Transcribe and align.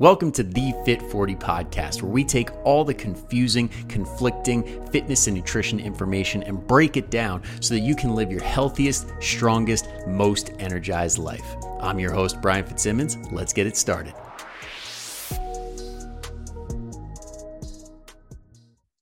Welcome 0.00 0.32
to 0.32 0.42
the 0.42 0.72
Fit 0.86 1.02
40 1.02 1.36
podcast, 1.36 2.00
where 2.00 2.10
we 2.10 2.24
take 2.24 2.48
all 2.64 2.86
the 2.86 2.94
confusing, 2.94 3.68
conflicting 3.86 4.82
fitness 4.86 5.26
and 5.26 5.36
nutrition 5.36 5.78
information 5.78 6.42
and 6.42 6.66
break 6.66 6.96
it 6.96 7.10
down 7.10 7.42
so 7.60 7.74
that 7.74 7.80
you 7.80 7.94
can 7.94 8.14
live 8.14 8.32
your 8.32 8.42
healthiest, 8.42 9.12
strongest, 9.20 9.90
most 10.06 10.52
energized 10.58 11.18
life. 11.18 11.44
I'm 11.80 11.98
your 11.98 12.14
host, 12.14 12.40
Brian 12.40 12.64
Fitzsimmons. 12.64 13.18
Let's 13.30 13.52
get 13.52 13.66
it 13.66 13.76
started. 13.76 14.14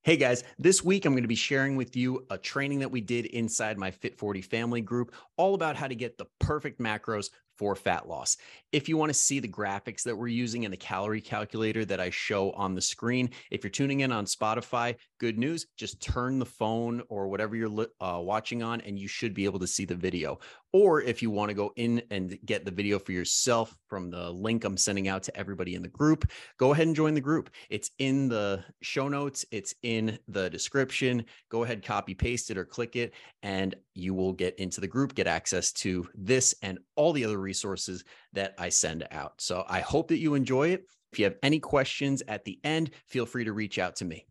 Hey 0.03 0.17
guys, 0.17 0.43
this 0.59 0.83
week 0.83 1.05
I'm 1.05 1.13
going 1.13 1.23
to 1.23 1.29
be 1.29 1.37
sharing 1.37 1.77
with 1.77 1.95
you 1.95 2.27
a 2.29 2.39
training 2.39 2.81
that 2.81 2.91
we 2.91 3.01
did 3.01 3.27
inside 3.27 3.79
my 3.79 3.93
Fit 3.93 4.19
40 4.19 4.43
family 4.43 4.81
group, 4.81 5.13
all 5.37 5.55
about 5.55 5.77
how 5.77 5.87
to 5.87 5.95
get 5.95 6.19
the 6.19 6.27
perfect 6.41 6.81
macros 6.81 7.31
for 7.59 7.75
fat 7.75 8.09
loss. 8.09 8.37
If 8.73 8.89
you 8.89 8.97
want 8.97 9.11
to 9.11 9.19
see 9.19 9.41
the 9.41 9.49
graphics 9.49 10.03
that 10.05 10.17
we're 10.17 10.29
using 10.29 10.63
in 10.63 10.71
the 10.71 10.77
calorie 10.77 11.21
calculator 11.21 11.85
that 11.85 12.01
I 12.01 12.11
show 12.11 12.53
on 12.53 12.75
the 12.75 12.81
screen, 12.81 13.31
if 13.51 13.65
you're 13.65 13.71
tuning 13.71 14.01
in 14.01 14.13
on 14.13 14.27
Spotify, 14.27 14.95
good 15.19 15.39
news, 15.39 15.67
just 15.77 16.01
turn 16.01 16.39
the 16.39 16.47
phone 16.47 17.03
or 17.09 17.29
whatever 17.29 17.57
you're 17.57 17.87
uh, 18.01 18.21
watching 18.23 18.63
on 18.63 18.81
and 18.83 18.99
you 18.99 19.09
should 19.09 19.35
be 19.35 19.45
able 19.45 19.59
to 19.59 19.67
see 19.67 19.85
the 19.85 19.95
video. 19.95 20.39
Or 20.73 21.01
if 21.01 21.23
you 21.23 21.31
want 21.31 21.49
to 21.49 21.55
go 21.55 21.73
in 21.77 22.03
and 22.11 22.39
get 22.45 22.65
the 22.65 22.71
video 22.71 22.99
for 22.99 23.13
yourself 23.13 23.75
from 23.89 24.11
the 24.11 24.31
link 24.31 24.65
I'm 24.65 24.77
sending 24.77 25.09
out 25.09 25.23
to 25.25 25.37
everybody 25.37 25.75
in 25.75 25.83
the 25.83 25.89
group, 25.89 26.31
go 26.59 26.73
ahead 26.73 26.87
and 26.87 26.97
join 26.97 27.15
the 27.15 27.21
group. 27.21 27.51
It's 27.71 27.91
in 27.99 28.29
the 28.29 28.63
show 28.83 29.09
notes, 29.09 29.47
it's 29.51 29.75
in 29.83 30.19
the 30.29 30.51
description. 30.51 31.25
Go 31.49 31.65
ahead, 31.65 31.83
copy 31.83 32.15
paste 32.15 32.51
it 32.51 32.59
or 32.59 32.65
click 32.65 32.97
it, 32.97 33.15
and 33.43 33.75
you 33.95 34.13
will 34.13 34.33
get 34.33 34.59
into 34.59 34.81
the 34.81 34.87
group, 34.87 35.15
get 35.15 35.27
access 35.27 35.73
to 35.73 36.07
this 36.15 36.55
and 36.63 36.79
all 36.97 37.13
the 37.13 37.25
other 37.25 37.39
resources 37.39 38.05
that 38.35 38.55
I 38.59 38.69
send 38.69 39.07
out. 39.11 39.41
So 39.41 39.65
I 39.69 39.81
hope 39.81 40.09
that 40.09 40.19
you 40.19 40.35
enjoy 40.35 40.69
it. 40.69 40.85
If 41.13 41.19
you 41.19 41.25
have 41.25 41.37
any 41.43 41.61
questions 41.61 42.23
at 42.29 42.45
the 42.45 42.59
end, 42.65 42.91
feel 43.07 43.25
free 43.25 43.45
to 43.45 43.53
reach 43.55 43.79
out 43.79 43.97
to 43.97 44.05
me. 44.05 44.27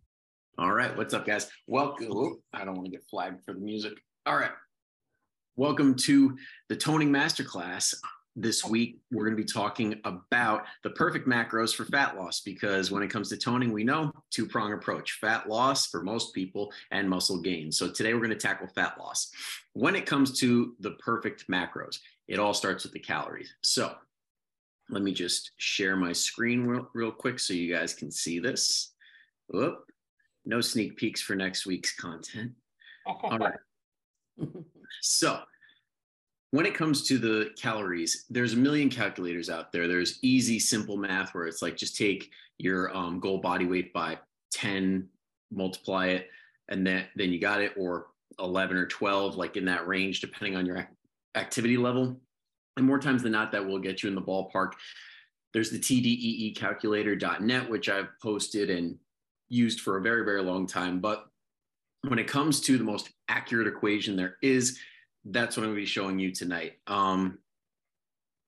All 0.60 0.72
right. 0.72 0.96
What's 0.96 1.14
up, 1.14 1.26
guys? 1.26 1.50
Welcome. 1.68 2.42
I 2.54 2.66
don't 2.66 2.76
want 2.76 2.86
to 2.86 2.92
get 2.92 3.04
flagged 3.10 3.42
for 3.46 3.54
the 3.54 3.60
music. 3.60 3.94
All 4.26 4.36
right. 4.36 4.52
Welcome 5.60 5.96
to 5.96 6.38
the 6.70 6.76
Toning 6.76 7.10
Masterclass. 7.10 7.96
This 8.36 8.64
week, 8.64 9.00
we're 9.12 9.24
going 9.24 9.36
to 9.36 9.44
be 9.44 9.52
talking 9.52 10.00
about 10.06 10.66
the 10.84 10.92
perfect 10.92 11.28
macros 11.28 11.74
for 11.74 11.84
fat 11.86 12.16
loss 12.16 12.42
because 12.42 12.92
when 12.92 13.02
it 13.02 13.10
comes 13.10 13.30
to 13.30 13.38
toning, 13.38 13.72
we 13.74 13.84
know 13.84 14.12
two 14.30 14.46
prong 14.46 14.74
approach 14.74 15.14
fat 15.14 15.50
loss 15.50 15.88
for 15.88 16.04
most 16.04 16.36
people 16.36 16.72
and 16.92 17.10
muscle 17.10 17.42
gain. 17.42 17.72
So, 17.72 17.90
today 17.90 18.14
we're 18.14 18.20
going 18.20 18.30
to 18.30 18.36
tackle 18.36 18.68
fat 18.68 19.00
loss. 19.00 19.32
When 19.74 19.96
it 19.96 20.06
comes 20.06 20.40
to 20.42 20.76
the 20.80 20.92
perfect 20.92 21.48
macros, 21.48 21.98
it 22.28 22.38
all 22.38 22.54
starts 22.54 22.84
with 22.84 22.94
the 22.94 23.00
calories. 23.00 23.52
So, 23.62 23.96
let 24.92 25.02
me 25.02 25.12
just 25.12 25.54
share 25.58 25.96
my 25.96 26.14
screen 26.14 26.68
real, 26.68 26.88
real 26.94 27.12
quick 27.12 27.40
so 27.40 27.56
you 27.56 27.74
guys 27.74 27.96
can 27.96 28.12
see 28.12 28.38
this. 28.38 28.94
Whoop. 29.48 29.80
No 30.46 30.62
sneak 30.62 30.98
peeks 30.98 31.20
for 31.20 31.36
next 31.36 31.66
week's 31.66 31.96
content. 31.96 32.52
All 33.08 33.40
right. 33.40 33.58
So, 35.02 35.42
when 36.52 36.66
it 36.66 36.76
comes 36.76 37.04
to 37.04 37.18
the 37.18 37.50
calories, 37.58 38.26
there's 38.30 38.54
a 38.54 38.58
million 38.58 38.90
calculators 38.90 39.50
out 39.50 39.72
there. 39.72 39.88
There's 39.88 40.20
easy, 40.22 40.60
simple 40.60 40.96
math 40.96 41.34
where 41.34 41.46
it's 41.46 41.62
like 41.62 41.76
just 41.76 41.98
take 41.98 42.30
your 42.58 42.96
um, 42.96 43.20
goal 43.20 43.40
body 43.40 43.66
weight 43.66 43.94
by 43.94 44.18
10, 44.54 45.08
multiply 45.52 46.08
it, 46.08 46.30
and 46.70 46.88
then 46.88 47.06
then 47.16 47.32
you 47.32 47.40
got 47.40 47.62
it, 47.62 47.74
or 47.78 48.08
11 48.40 48.78
or 48.78 48.86
12, 48.86 49.36
like 49.36 49.58
in 49.58 49.66
that 49.66 49.88
range, 49.88 50.22
depending 50.22 50.56
on 50.56 50.66
your 50.66 50.88
activity 51.36 51.78
level. 51.78 52.20
And 52.78 52.86
more 52.86 53.00
times 53.00 53.24
than 53.24 53.32
not, 53.32 53.52
that 53.52 53.66
will 53.66 53.80
get 53.80 54.04
you 54.04 54.10
in 54.10 54.16
the 54.16 54.22
ballpark. 54.22 54.74
There's 55.54 55.72
the 55.72 55.80
TDEEcalculator.net, 55.80 57.70
which 57.70 57.90
I've 57.90 58.10
posted 58.22 58.70
and 58.70 58.98
used 59.50 59.82
for 59.82 59.98
a 59.98 60.02
very, 60.02 60.24
very 60.24 60.44
long 60.44 60.68
time. 60.68 61.00
But 61.00 61.26
when 62.02 62.20
it 62.20 62.28
comes 62.28 62.62
to 62.62 62.78
the 62.78 62.84
most 62.84 63.10
accurate 63.28 63.68
equation 63.68 64.16
there 64.16 64.38
is, 64.42 64.80
that's 65.26 65.58
what 65.58 65.64
I'm 65.64 65.70
going 65.70 65.78
to 65.78 65.82
be 65.82 65.86
showing 65.86 66.20
you 66.20 66.32
tonight. 66.32 66.74
Um, 66.88 67.40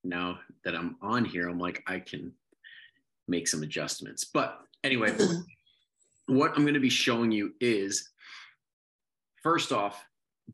now 0.04 0.40
that 0.64 0.76
I'm 0.76 0.98
on 1.02 1.26
here, 1.26 1.50
I'm 1.50 1.60
like, 1.60 1.84
I 1.88 2.00
can 2.00 2.34
make 3.28 3.48
some 3.48 3.64
adjustments. 3.64 4.24
But 4.26 4.60
anyway, 4.84 5.16
what 6.28 6.52
I'm 6.56 6.64
going 6.64 6.74
to 6.74 6.80
be 6.80 6.90
showing 6.90 7.32
you 7.32 7.54
is 7.60 8.10
first 9.42 9.72
off, 9.72 10.04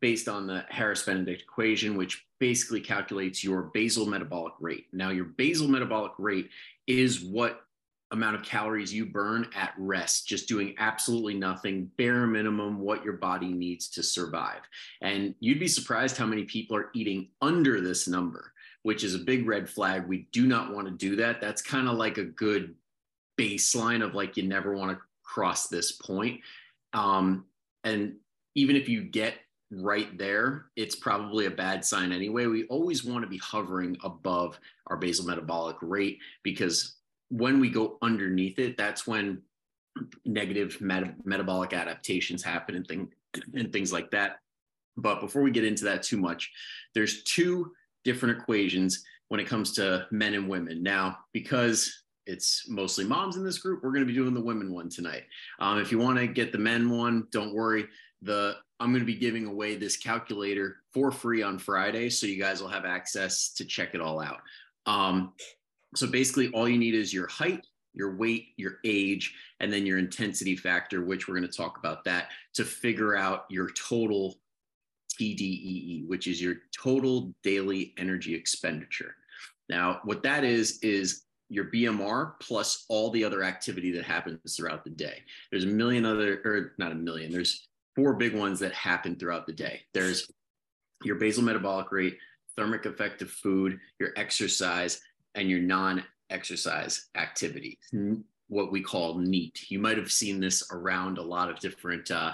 based 0.02 0.28
on 0.28 0.46
the 0.46 0.66
Harris 0.70 1.04
Benedict 1.04 1.44
equation, 1.44 1.96
which 1.96 2.26
basically 2.40 2.82
calculates 2.82 3.44
your 3.44 3.64
basal 3.74 4.06
metabolic 4.06 4.54
rate. 4.60 4.88
Now, 4.92 5.10
your 5.10 5.26
basal 5.26 5.68
metabolic 5.68 6.12
rate 6.18 6.50
is 6.86 7.22
what 7.22 7.65
amount 8.12 8.36
of 8.36 8.44
calories 8.44 8.94
you 8.94 9.06
burn 9.06 9.48
at 9.56 9.74
rest, 9.78 10.28
just 10.28 10.48
doing 10.48 10.76
absolutely 10.78 11.34
nothing, 11.34 11.90
bare 11.98 12.28
minimum, 12.28 12.80
what 12.80 13.04
your 13.04 13.14
body 13.14 13.52
needs 13.52 13.90
to 13.90 14.04
survive. 14.04 14.62
And 15.02 15.34
you'd 15.40 15.60
be 15.60 15.68
surprised 15.68 16.18
how 16.18 16.26
many 16.26 16.44
people 16.44 16.78
are 16.78 16.92
eating 16.94 17.30
under 17.42 17.82
this 17.82 18.08
number, 18.08 18.54
which 18.84 19.04
is 19.04 19.16
a 19.16 19.20
big 19.20 19.48
red 19.48 19.68
flag. 19.70 20.08
We 20.08 20.28
do 20.32 20.46
not 20.46 20.74
want 20.74 20.88
to 20.88 20.94
do 20.94 21.16
that. 21.18 21.42
That's 21.42 21.62
kind 21.62 21.88
of 21.88 21.98
like 21.98 22.18
a 22.18 22.26
good 22.26 22.76
baseline 23.40 24.04
of 24.04 24.14
like, 24.14 24.38
you 24.38 24.44
never 24.44 24.76
want 24.76 24.92
to 24.92 25.04
cross 25.24 25.68
this 25.68 25.92
point. 25.94 26.42
Um, 26.94 27.46
and 27.84 28.16
even 28.54 28.76
if 28.76 28.88
you 28.88 29.02
get 29.02 29.36
right 29.72 30.16
there, 30.18 30.68
it's 30.76 30.96
probably 30.96 31.48
a 31.48 31.52
bad 31.52 31.84
sign 31.84 32.12
anyway. 32.12 32.46
We 32.46 32.66
always 32.66 33.04
want 33.04 33.24
to 33.24 33.30
be 33.30 33.40
hovering 33.40 33.98
above 34.04 34.60
our 34.88 34.96
basal 34.96 35.26
metabolic 35.26 35.78
rate 35.82 36.20
because 36.44 36.96
when 37.38 37.60
we 37.60 37.70
go 37.70 37.98
underneath 38.02 38.60
it, 38.60 38.78
that's 38.78 39.06
when 39.06 39.42
negative 40.26 40.80
met- 40.80 41.26
metabolic 41.26 41.74
adaptations 41.74 42.42
happen 42.42 42.76
and, 42.76 42.88
thing, 42.88 43.10
and 43.54 43.72
things 43.74 43.92
like 43.92 44.10
that. 44.12 44.40
But 44.98 45.20
before 45.20 45.42
we 45.42 45.52
get 45.52 45.66
into 45.66 45.84
that 45.86 46.04
too 46.04 46.18
much, 46.18 46.52
there's 46.94 47.24
two 47.24 47.74
different 48.06 48.40
equations 48.40 49.04
when 49.28 49.40
it 49.40 49.48
comes 49.48 49.74
to 49.74 50.08
men 50.12 50.34
and 50.34 50.48
women. 50.48 50.82
Now, 50.82 51.18
because 51.34 52.04
it's 52.26 52.70
mostly 52.70 53.04
moms 53.04 53.36
in 53.36 53.44
this 53.44 53.58
group, 53.58 53.84
we're 53.84 53.92
going 53.92 54.06
to 54.06 54.12
be 54.12 54.18
doing 54.18 54.34
the 54.34 54.42
women 54.42 54.74
one 54.74 54.90
tonight. 54.90 55.24
Um, 55.60 55.80
if 55.80 55.92
you 55.92 56.00
want 56.00 56.18
to 56.20 56.28
get 56.28 56.54
the 56.54 56.58
men 56.58 56.90
one, 56.90 57.28
don't 57.32 57.54
worry. 57.54 57.86
The 58.22 58.56
I'm 58.80 58.92
going 58.92 59.02
to 59.02 59.06
be 59.06 59.16
giving 59.16 59.46
away 59.46 59.76
this 59.76 59.98
calculator 59.98 60.78
for 60.94 61.12
free 61.12 61.42
on 61.44 61.60
Friday, 61.60 62.10
so 62.10 62.28
you 62.28 62.40
guys 62.40 62.62
will 62.62 62.70
have 62.70 62.86
access 62.86 63.50
to 63.54 63.66
check 63.66 63.94
it 63.94 64.02
all 64.02 64.22
out. 64.22 64.40
Um, 64.86 65.34
so 65.96 66.08
basically, 66.08 66.50
all 66.50 66.68
you 66.68 66.78
need 66.78 66.94
is 66.94 67.14
your 67.14 67.28
height, 67.28 67.66
your 67.94 68.16
weight, 68.16 68.50
your 68.58 68.80
age, 68.84 69.34
and 69.60 69.72
then 69.72 69.86
your 69.86 69.98
intensity 69.98 70.56
factor, 70.56 71.04
which 71.04 71.28
we're 71.28 71.38
going 71.38 71.50
to 71.50 71.58
talk 71.58 71.78
about 71.78 72.04
that 72.04 72.30
to 72.54 72.66
figure 72.66 73.16
out 73.16 73.46
your 73.50 73.70
total 73.72 74.36
TDEE, 75.20 76.08
which 76.08 76.28
is 76.28 76.42
your 76.42 76.56
total 76.78 77.34
daily 77.44 77.94
energy 77.98 78.36
expenditure. 78.36 79.16
Now, 79.70 80.02
what 80.04 80.24
that 80.24 80.44
is, 80.44 80.80
is 80.80 81.24
your 81.50 81.66
BMR 81.66 82.34
plus 82.40 82.86
all 82.90 83.12
the 83.12 83.24
other 83.24 83.44
activity 83.44 83.92
that 83.92 84.04
happens 84.04 84.56
throughout 84.56 84.84
the 84.84 84.90
day. 84.90 85.24
There's 85.52 85.64
a 85.64 85.68
million 85.68 86.06
other, 86.06 86.42
or 86.44 86.74
not 86.78 86.92
a 86.92 86.96
million, 86.96 87.32
there's 87.32 87.68
four 87.96 88.14
big 88.14 88.36
ones 88.36 88.60
that 88.60 88.74
happen 88.74 89.16
throughout 89.16 89.46
the 89.46 89.54
day. 89.54 89.82
There's 89.94 90.30
your 91.04 91.16
basal 91.16 91.44
metabolic 91.44 91.92
rate, 91.92 92.18
thermic 92.58 92.86
effect 92.86 93.22
of 93.22 93.30
food, 93.30 93.80
your 94.00 94.10
exercise, 94.18 95.02
and 95.36 95.50
your 95.50 95.60
non 95.60 96.04
exercise 96.30 97.08
activity, 97.16 97.78
what 98.48 98.72
we 98.72 98.82
call 98.82 99.20
NEAT. 99.20 99.70
You 99.70 99.80
might 99.80 99.98
have 99.98 100.12
seen 100.12 100.40
this 100.40 100.68
around 100.72 101.18
a 101.18 101.24
lot 101.24 101.50
of 101.50 101.60
different 101.60 102.10
uh, 102.12 102.34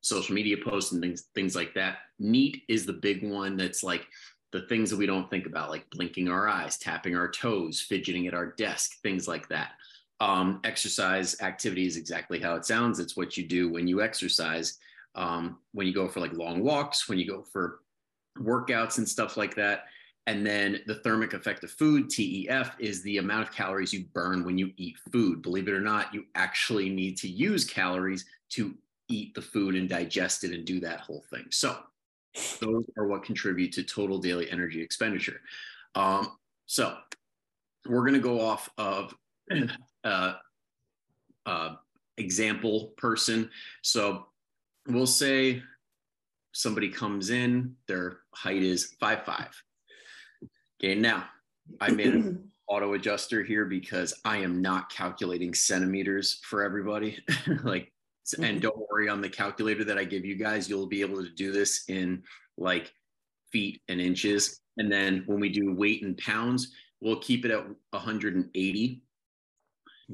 social 0.00 0.34
media 0.34 0.56
posts 0.62 0.92
and 0.92 1.02
things, 1.02 1.24
things 1.34 1.56
like 1.56 1.74
that. 1.74 1.98
NEAT 2.18 2.62
is 2.68 2.86
the 2.86 2.92
big 2.92 3.28
one 3.28 3.56
that's 3.56 3.82
like 3.82 4.06
the 4.52 4.62
things 4.62 4.90
that 4.90 4.98
we 4.98 5.06
don't 5.06 5.28
think 5.30 5.46
about, 5.46 5.70
like 5.70 5.88
blinking 5.90 6.28
our 6.28 6.48
eyes, 6.48 6.78
tapping 6.78 7.16
our 7.16 7.28
toes, 7.28 7.80
fidgeting 7.80 8.28
at 8.28 8.34
our 8.34 8.52
desk, 8.52 9.00
things 9.02 9.26
like 9.26 9.48
that. 9.48 9.72
Um, 10.20 10.60
exercise 10.62 11.40
activity 11.40 11.86
is 11.86 11.96
exactly 11.96 12.38
how 12.38 12.54
it 12.54 12.64
sounds. 12.64 13.00
It's 13.00 13.16
what 13.16 13.36
you 13.36 13.46
do 13.46 13.68
when 13.68 13.88
you 13.88 14.00
exercise, 14.00 14.78
um, 15.16 15.58
when 15.72 15.88
you 15.88 15.92
go 15.92 16.06
for 16.06 16.20
like 16.20 16.32
long 16.34 16.62
walks, 16.62 17.08
when 17.08 17.18
you 17.18 17.26
go 17.26 17.42
for 17.42 17.80
workouts 18.38 18.98
and 18.98 19.08
stuff 19.08 19.36
like 19.36 19.56
that. 19.56 19.86
And 20.26 20.46
then 20.46 20.80
the 20.86 20.96
thermic 20.96 21.34
effect 21.34 21.64
of 21.64 21.70
food, 21.70 22.08
TEF, 22.08 22.72
is 22.78 23.02
the 23.02 23.18
amount 23.18 23.46
of 23.46 23.54
calories 23.54 23.92
you 23.92 24.04
burn 24.14 24.44
when 24.44 24.56
you 24.56 24.72
eat 24.78 24.96
food. 25.12 25.42
Believe 25.42 25.68
it 25.68 25.74
or 25.74 25.80
not, 25.80 26.14
you 26.14 26.24
actually 26.34 26.88
need 26.88 27.18
to 27.18 27.28
use 27.28 27.64
calories 27.64 28.24
to 28.50 28.74
eat 29.08 29.34
the 29.34 29.42
food 29.42 29.74
and 29.74 29.88
digest 29.88 30.44
it 30.44 30.52
and 30.52 30.64
do 30.64 30.80
that 30.80 31.00
whole 31.00 31.24
thing. 31.30 31.44
So, 31.50 31.78
those 32.58 32.84
are 32.98 33.06
what 33.06 33.22
contribute 33.22 33.72
to 33.74 33.84
total 33.84 34.18
daily 34.18 34.50
energy 34.50 34.80
expenditure. 34.80 35.40
Um, 35.94 36.38
so, 36.64 36.96
we're 37.86 38.00
going 38.00 38.14
to 38.14 38.18
go 38.20 38.40
off 38.40 38.70
of 38.78 39.14
uh, 40.04 40.34
uh, 41.44 41.74
example 42.16 42.94
person. 42.96 43.50
So, 43.82 44.26
we'll 44.88 45.06
say 45.06 45.62
somebody 46.52 46.88
comes 46.88 47.28
in, 47.28 47.76
their 47.88 48.20
height 48.32 48.62
is 48.62 48.94
five 48.98 49.26
five 49.26 49.62
Okay, 50.84 50.94
now 50.94 51.24
I 51.80 51.92
made 51.92 52.12
an 52.12 52.50
auto 52.68 52.92
adjuster 52.92 53.42
here 53.42 53.64
because 53.64 54.12
I 54.26 54.36
am 54.36 54.60
not 54.60 54.92
calculating 54.92 55.54
centimeters 55.54 56.40
for 56.42 56.62
everybody. 56.62 57.18
like, 57.64 57.90
mm-hmm. 58.26 58.44
and 58.44 58.60
don't 58.60 58.76
worry 58.90 59.08
on 59.08 59.22
the 59.22 59.30
calculator 59.30 59.82
that 59.84 59.96
I 59.96 60.04
give 60.04 60.26
you 60.26 60.36
guys, 60.36 60.68
you'll 60.68 60.86
be 60.86 61.00
able 61.00 61.24
to 61.24 61.30
do 61.30 61.52
this 61.52 61.84
in 61.88 62.22
like 62.58 62.92
feet 63.50 63.80
and 63.88 63.98
inches. 63.98 64.60
And 64.76 64.92
then 64.92 65.22
when 65.24 65.40
we 65.40 65.48
do 65.48 65.74
weight 65.74 66.02
in 66.02 66.16
pounds, 66.16 66.74
we'll 67.00 67.20
keep 67.20 67.46
it 67.46 67.50
at 67.50 67.64
180. 67.90 69.02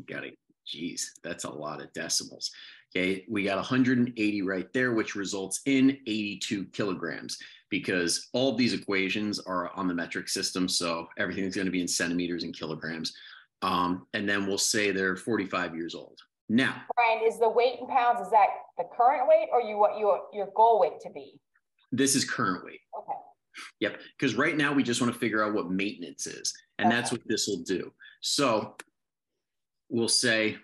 Got 0.06 0.24
it. 0.24 0.38
Geez, 0.64 1.14
that's 1.24 1.42
a 1.42 1.50
lot 1.50 1.82
of 1.82 1.92
decimals. 1.94 2.52
Okay, 2.94 3.24
we 3.28 3.42
got 3.42 3.56
180 3.56 4.42
right 4.42 4.72
there, 4.72 4.92
which 4.92 5.16
results 5.16 5.62
in 5.66 5.98
82 6.06 6.66
kilograms 6.66 7.38
because 7.70 8.28
all 8.32 8.50
of 8.50 8.58
these 8.58 8.74
equations 8.74 9.38
are 9.38 9.70
on 9.76 9.88
the 9.88 9.94
metric 9.94 10.28
system. 10.28 10.68
So 10.68 11.08
everything's 11.18 11.54
going 11.54 11.66
to 11.66 11.70
be 11.70 11.80
in 11.80 11.88
centimeters 11.88 12.44
and 12.44 12.54
kilograms. 12.54 13.14
Um, 13.62 14.06
and 14.14 14.28
then 14.28 14.46
we'll 14.46 14.58
say 14.58 14.90
they're 14.90 15.16
45 15.16 15.74
years 15.74 15.94
old. 15.94 16.18
Now, 16.48 16.82
Brian, 16.96 17.24
is 17.24 17.38
the 17.38 17.48
weight 17.48 17.78
in 17.80 17.86
pounds, 17.86 18.20
is 18.20 18.30
that 18.30 18.48
the 18.76 18.84
current 18.96 19.28
weight 19.28 19.48
or 19.52 19.60
you 19.60 19.78
what 19.78 19.98
your 19.98 20.22
your 20.32 20.48
goal 20.56 20.80
weight 20.80 20.98
to 21.02 21.10
be? 21.10 21.38
This 21.92 22.16
is 22.16 22.24
current 22.24 22.64
weight. 22.64 22.80
Okay. 22.98 23.18
Yep. 23.78 24.00
Because 24.18 24.34
right 24.34 24.56
now 24.56 24.72
we 24.72 24.82
just 24.82 25.00
want 25.00 25.12
to 25.12 25.18
figure 25.18 25.44
out 25.44 25.54
what 25.54 25.70
maintenance 25.70 26.26
is. 26.26 26.52
And 26.78 26.88
okay. 26.88 26.96
that's 26.96 27.12
what 27.12 27.20
this 27.26 27.46
will 27.46 27.62
do. 27.62 27.92
So 28.20 28.74
we'll 29.88 30.08
say 30.08 30.56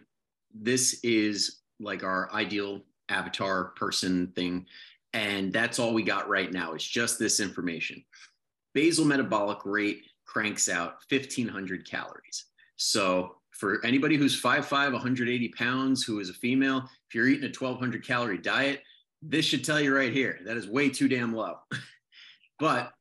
this 0.53 1.01
is 1.05 1.61
like 1.79 2.03
our 2.03 2.33
ideal 2.33 2.81
avatar 3.09 3.67
person 3.77 4.29
thing. 4.35 4.67
And 5.17 5.51
that's 5.51 5.79
all 5.79 5.95
we 5.95 6.03
got 6.03 6.29
right 6.29 6.53
now. 6.53 6.75
It's 6.75 6.87
just 6.87 7.19
this 7.19 7.41
information. 7.41 8.05
Basal 8.75 9.07
metabolic 9.07 9.65
rate 9.65 10.03
cranks 10.27 10.69
out 10.69 10.97
1500 11.09 11.89
calories. 11.89 12.45
So 12.77 13.37
for 13.51 13.83
anybody 13.83 14.17
who's 14.17 14.39
5'5, 14.39 14.93
180 14.93 15.49
pounds, 15.49 16.03
who 16.03 16.21
is 16.21 16.29
a 16.29 16.35
female, 16.35 16.83
if 17.09 17.15
you're 17.15 17.29
eating 17.29 17.45
a 17.45 17.47
1200 17.47 18.07
calorie 18.07 18.37
diet, 18.37 18.83
this 19.23 19.47
should 19.47 19.65
tell 19.65 19.81
you 19.81 19.97
right 19.97 20.13
here 20.13 20.39
that 20.45 20.59
is 20.59 20.69
way 20.69 20.91
too 20.91 21.09
damn 21.09 21.35
low. 21.35 21.55
but 22.59 22.93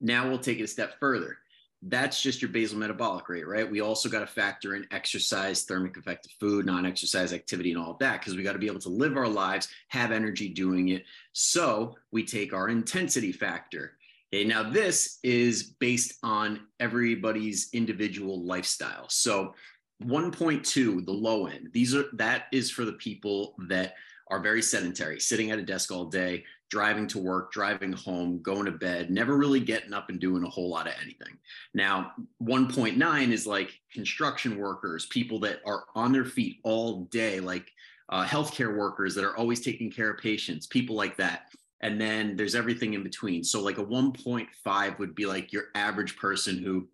now 0.00 0.28
we'll 0.28 0.38
take 0.38 0.60
it 0.60 0.64
a 0.64 0.68
step 0.68 1.00
further 1.00 1.38
that's 1.86 2.22
just 2.22 2.40
your 2.40 2.50
basal 2.50 2.78
metabolic 2.78 3.28
rate, 3.28 3.46
right? 3.46 3.70
We 3.70 3.80
also 3.80 4.08
got 4.08 4.20
to 4.20 4.26
factor 4.26 4.74
in 4.74 4.86
exercise, 4.90 5.64
thermic 5.64 5.96
effect 5.96 6.26
of 6.26 6.32
food, 6.32 6.64
non 6.64 6.86
exercise 6.86 7.32
activity, 7.32 7.72
and 7.72 7.80
all 7.80 7.92
of 7.92 7.98
that 7.98 8.20
because 8.20 8.36
we 8.36 8.42
got 8.42 8.54
to 8.54 8.58
be 8.58 8.66
able 8.66 8.80
to 8.80 8.88
live 8.88 9.16
our 9.16 9.28
lives, 9.28 9.68
have 9.88 10.10
energy 10.10 10.48
doing 10.48 10.88
it. 10.88 11.04
So 11.32 11.96
we 12.10 12.24
take 12.24 12.54
our 12.54 12.68
intensity 12.68 13.32
factor. 13.32 13.96
Okay, 14.32 14.44
now 14.44 14.68
this 14.68 15.18
is 15.22 15.74
based 15.78 16.14
on 16.22 16.60
everybody's 16.80 17.68
individual 17.72 18.42
lifestyle. 18.44 19.08
So 19.08 19.54
1.2, 20.02 21.04
the 21.04 21.12
low 21.12 21.46
end, 21.46 21.68
these 21.72 21.94
are 21.94 22.06
that 22.14 22.44
is 22.50 22.70
for 22.70 22.84
the 22.84 22.94
people 22.94 23.54
that 23.68 23.94
are 24.28 24.40
very 24.40 24.62
sedentary, 24.62 25.20
sitting 25.20 25.50
at 25.50 25.58
a 25.58 25.62
desk 25.62 25.90
all 25.90 26.06
day, 26.06 26.44
driving 26.70 27.06
to 27.06 27.18
work, 27.18 27.52
driving 27.52 27.92
home, 27.92 28.40
going 28.42 28.64
to 28.64 28.72
bed, 28.72 29.10
never 29.10 29.36
really 29.36 29.60
getting 29.60 29.92
up 29.92 30.08
and 30.08 30.18
doing 30.18 30.42
a 30.44 30.48
whole 30.48 30.68
lot 30.68 30.86
of 30.86 30.94
anything. 31.00 31.36
Now, 31.74 32.12
1.9 32.42 33.32
is 33.32 33.46
like 33.46 33.78
construction 33.92 34.58
workers, 34.58 35.06
people 35.06 35.38
that 35.40 35.60
are 35.66 35.84
on 35.94 36.12
their 36.12 36.24
feet 36.24 36.58
all 36.64 37.04
day, 37.04 37.40
like 37.40 37.70
uh, 38.08 38.24
healthcare 38.24 38.76
workers 38.76 39.14
that 39.14 39.24
are 39.24 39.36
always 39.36 39.60
taking 39.60 39.90
care 39.90 40.10
of 40.10 40.18
patients, 40.18 40.66
people 40.66 40.96
like 40.96 41.16
that. 41.16 41.48
And 41.80 42.00
then 42.00 42.34
there's 42.34 42.54
everything 42.54 42.94
in 42.94 43.02
between. 43.02 43.44
So, 43.44 43.60
like 43.62 43.78
a 43.78 43.84
1.5 43.84 44.98
would 44.98 45.14
be 45.14 45.26
like 45.26 45.52
your 45.52 45.64
average 45.74 46.16
person 46.16 46.58
who 46.58 46.88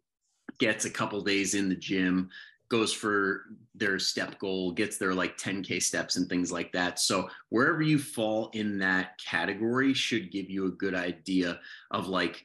gets 0.59 0.85
a 0.85 0.91
couple 0.91 1.21
days 1.23 1.55
in 1.55 1.69
the 1.69 1.75
gym, 1.75 2.29
goes 2.70 2.93
for 2.93 3.46
their 3.75 3.99
step 3.99 4.38
goal, 4.38 4.72
gets 4.72 4.96
their 4.96 5.12
like 5.12 5.37
10K 5.37 5.82
steps 5.82 6.17
and 6.17 6.28
things 6.28 6.52
like 6.52 6.72
that. 6.72 7.00
So 7.00 7.28
wherever 7.50 7.82
you 7.82 7.99
fall 7.99 8.50
in 8.55 8.78
that 8.78 9.19
category 9.19 9.93
should 9.93 10.31
give 10.31 10.49
you 10.49 10.67
a 10.67 10.70
good 10.70 10.94
idea 10.94 11.58
of 11.90 12.06
like, 12.06 12.44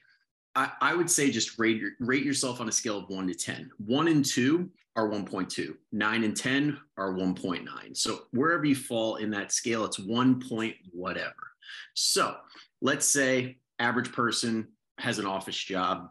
I, 0.56 0.72
I 0.80 0.94
would 0.94 1.08
say 1.08 1.30
just 1.30 1.58
rate, 1.58 1.80
rate 2.00 2.24
yourself 2.24 2.60
on 2.60 2.68
a 2.68 2.72
scale 2.72 2.98
of 2.98 3.08
one 3.08 3.28
to 3.28 3.34
10. 3.34 3.70
One 3.78 4.08
and 4.08 4.24
two 4.24 4.68
are 4.96 5.08
1.2, 5.08 5.74
nine 5.92 6.24
and 6.24 6.36
10 6.36 6.76
are 6.96 7.12
1.9. 7.12 7.96
So 7.96 8.22
wherever 8.32 8.64
you 8.64 8.74
fall 8.74 9.16
in 9.16 9.30
that 9.30 9.52
scale, 9.52 9.84
it's 9.84 9.98
one 9.98 10.40
point 10.40 10.74
whatever. 10.90 11.52
So 11.94 12.36
let's 12.80 13.06
say 13.06 13.58
average 13.78 14.10
person 14.10 14.68
has 14.98 15.18
an 15.18 15.26
office 15.26 15.58
job, 15.58 16.10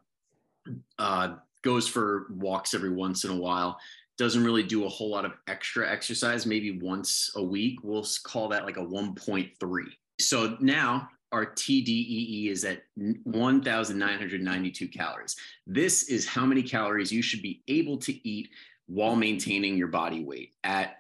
uh, 1.00 1.36
goes 1.64 1.88
for 1.88 2.28
walks 2.30 2.76
every 2.76 2.94
once 2.94 3.24
in 3.26 3.32
a 3.32 3.36
while 3.36 3.80
doesn't 4.18 4.44
really 4.44 4.64
do 4.64 4.86
a 4.86 4.90
whole 4.90 5.10
lot 5.10 5.26
of 5.26 5.34
extra 5.48 5.90
exercise, 5.90 6.46
maybe 6.46 6.80
once 6.80 7.32
a 7.36 7.44
week. 7.44 7.80
We'll 7.84 8.06
call 8.24 8.48
that 8.50 8.66
like 8.66 8.78
a 8.78 8.86
1.3. 8.86 9.84
So 10.20 10.58
now 10.60 11.10
our 11.32 11.46
TDEE 11.46 12.50
is 12.50 12.64
at 12.64 12.84
1,992 12.96 14.88
calories. 14.88 15.36
This 15.68 16.04
is 16.04 16.26
how 16.26 16.46
many 16.46 16.64
calories 16.64 17.12
you 17.12 17.22
should 17.22 17.42
be 17.42 17.62
able 17.68 17.98
to 17.98 18.28
eat 18.28 18.50
while 18.88 19.16
maintaining 19.16 19.78
your 19.78 19.88
body 19.88 20.24
weight 20.24 20.54
at 20.64 20.98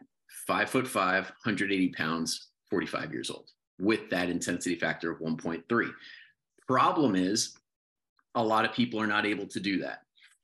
five 0.47 0.69
foot 0.69 0.87
five, 0.87 1.25
180 1.25 1.89
pounds, 1.89 2.49
45 2.69 3.13
years 3.13 3.29
old 3.29 3.51
with 3.79 4.09
that 4.09 4.29
intensity 4.29 4.75
factor 4.75 5.11
of 5.11 5.19
1.3. 5.19 5.91
Problem 6.67 7.15
is, 7.15 7.55
a 8.35 8.43
lot 8.43 8.65
of 8.65 8.73
people 8.73 8.99
are 8.99 9.07
not 9.07 9.25
able 9.25 9.47
to 9.47 9.59
do 9.59 9.79
that 9.79 10.01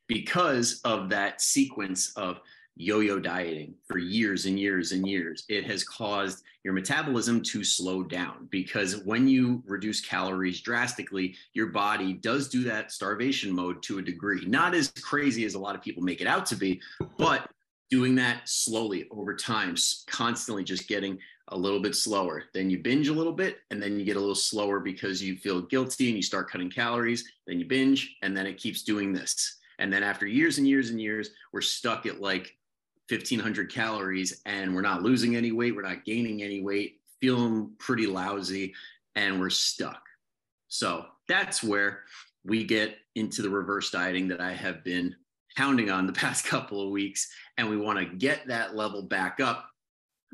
because 0.07 0.81
of 0.85 1.09
that 1.09 1.41
sequence 1.41 2.13
of 2.15 2.39
yo-yo 2.75 3.19
dieting 3.19 3.75
for 3.87 3.97
years 3.97 4.45
and 4.45 4.59
years 4.59 4.91
and 4.91 5.07
years. 5.07 5.43
It 5.49 5.65
has 5.65 5.83
caused 5.83 6.43
your 6.63 6.73
metabolism 6.73 7.41
to 7.41 7.63
slow 7.63 8.03
down 8.03 8.47
because 8.49 9.03
when 9.03 9.27
you 9.27 9.63
reduce 9.65 9.99
calories 9.99 10.61
drastically 10.61 11.35
your 11.53 11.67
body 11.67 12.13
does 12.13 12.47
do 12.49 12.63
that 12.63 12.91
starvation 12.91 13.51
mode 13.51 13.81
to 13.83 13.97
a 13.97 14.01
degree. 14.01 14.45
Not 14.45 14.75
as 14.75 14.91
crazy 15.01 15.45
as 15.45 15.55
a 15.55 15.59
lot 15.59 15.75
of 15.75 15.81
people 15.81 16.03
make 16.03 16.21
it 16.21 16.27
out 16.27 16.45
to 16.47 16.55
be 16.55 16.81
but 17.17 17.49
doing 17.89 18.15
that 18.15 18.47
slowly 18.47 19.07
over 19.11 19.35
time 19.35 19.75
constantly 20.07 20.63
just 20.63 20.87
getting 20.87 21.17
a 21.49 21.57
little 21.57 21.81
bit 21.81 21.95
slower. 21.95 22.43
Then 22.53 22.69
you 22.69 22.79
binge 22.79 23.09
a 23.09 23.13
little 23.13 23.33
bit 23.33 23.57
and 23.69 23.81
then 23.81 23.99
you 23.99 24.05
get 24.05 24.15
a 24.15 24.19
little 24.19 24.33
slower 24.33 24.79
because 24.79 25.21
you 25.21 25.35
feel 25.35 25.61
guilty 25.61 26.07
and 26.07 26.15
you 26.15 26.23
start 26.23 26.49
cutting 26.49 26.69
calories. 26.69 27.29
Then 27.45 27.59
you 27.59 27.65
binge 27.65 28.15
and 28.21 28.35
then 28.35 28.45
it 28.45 28.57
keeps 28.57 28.83
doing 28.83 29.11
this. 29.11 29.57
And 29.79 29.91
then 29.91 30.03
after 30.03 30.25
years 30.25 30.57
and 30.57 30.67
years 30.67 30.89
and 30.89 31.01
years 31.01 31.31
we're 31.51 31.61
stuck 31.61 32.05
at 32.05 32.21
like 32.21 32.55
1500 33.11 33.71
calories 33.71 34.41
and 34.45 34.73
we're 34.73 34.81
not 34.81 35.03
losing 35.03 35.35
any 35.35 35.51
weight, 35.51 35.75
we're 35.75 35.81
not 35.81 36.05
gaining 36.05 36.41
any 36.41 36.61
weight, 36.61 36.99
feeling 37.19 37.71
pretty 37.77 38.07
lousy, 38.07 38.73
and 39.15 39.39
we're 39.39 39.49
stuck. 39.49 40.01
So 40.67 41.05
that's 41.27 41.61
where 41.61 42.03
we 42.45 42.63
get 42.63 42.95
into 43.15 43.41
the 43.41 43.49
reverse 43.49 43.91
dieting 43.91 44.29
that 44.29 44.39
I 44.39 44.53
have 44.53 44.83
been 44.83 45.15
pounding 45.57 45.91
on 45.91 46.07
the 46.07 46.13
past 46.13 46.45
couple 46.45 46.81
of 46.81 46.91
weeks. 46.91 47.29
And 47.57 47.69
we 47.69 47.77
want 47.77 47.99
to 47.99 48.05
get 48.05 48.47
that 48.47 48.75
level 48.75 49.03
back 49.03 49.39
up 49.39 49.69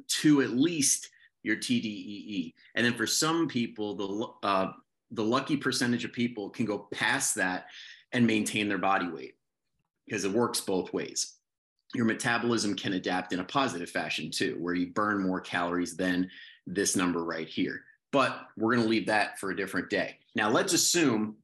to 0.08 0.42
at 0.42 0.51
least 0.51 1.10
your 1.44 1.56
TDEE. 1.56 2.54
And 2.75 2.86
then 2.86 2.94
for 2.94 3.08
some 3.08 3.48
people, 3.48 3.96
the, 3.96 4.48
uh, 4.48 4.72
the 5.12 5.24
lucky 5.24 5.58
percentage 5.58 6.06
of 6.06 6.13
people 6.13 6.50
can 6.50 6.66
go 6.66 6.88
past 6.94 7.36
that 7.36 7.66
and 8.12 8.28
maintain 8.28 8.70
their 8.70 8.78
body 8.78 9.08
weight 9.08 9.36
because 10.06 10.24
it 10.24 10.32
works 10.32 10.62
both 10.62 10.94
ways 10.94 11.37
your 11.94 12.06
metabolism 12.06 12.75
can 12.75 12.94
adapt 12.94 13.34
in 13.34 13.39
a 13.39 13.44
positive 13.44 13.89
fashion 13.89 14.32
too, 14.32 14.58
where 14.60 14.74
you 14.74 14.88
burn 14.88 15.22
more 15.22 15.39
calories 15.39 15.96
than 15.96 16.29
this 16.65 16.96
number 16.96 17.24
right 17.24 17.48
here. 17.48 17.82
But 18.12 18.48
we're 18.58 18.74
going 18.75 18.86
to 18.86 18.89
leave 18.89 19.06
that 19.08 19.39
for 19.39 19.51
a 19.51 19.56
different 19.56 19.89
day. 19.89 20.17
Now, 20.36 20.50
let's 20.50 20.74
assume 20.74 21.38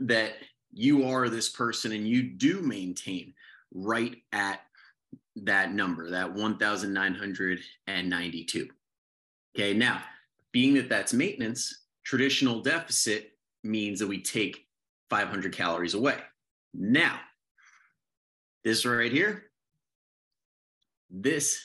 that 0.00 0.34
you 0.72 1.08
are 1.08 1.28
this 1.28 1.48
person 1.48 1.92
and 1.92 2.06
you 2.06 2.22
do 2.22 2.62
maintain 2.62 3.34
right 3.72 4.16
at 4.32 4.60
that 5.36 5.74
number, 5.74 6.10
that 6.10 6.32
1,992. 6.32 8.68
Okay, 9.56 9.74
now, 9.74 10.02
being 10.52 10.74
that 10.74 10.88
that's 10.88 11.12
maintenance, 11.12 11.84
traditional 12.04 12.62
deficit 12.62 13.32
means 13.64 13.98
that 14.00 14.06
we 14.06 14.22
take 14.22 14.66
500 15.10 15.52
calories 15.52 15.94
away. 15.94 16.18
Now, 16.74 17.18
this 18.64 18.84
right 18.84 19.12
here, 19.12 19.47
this 21.10 21.60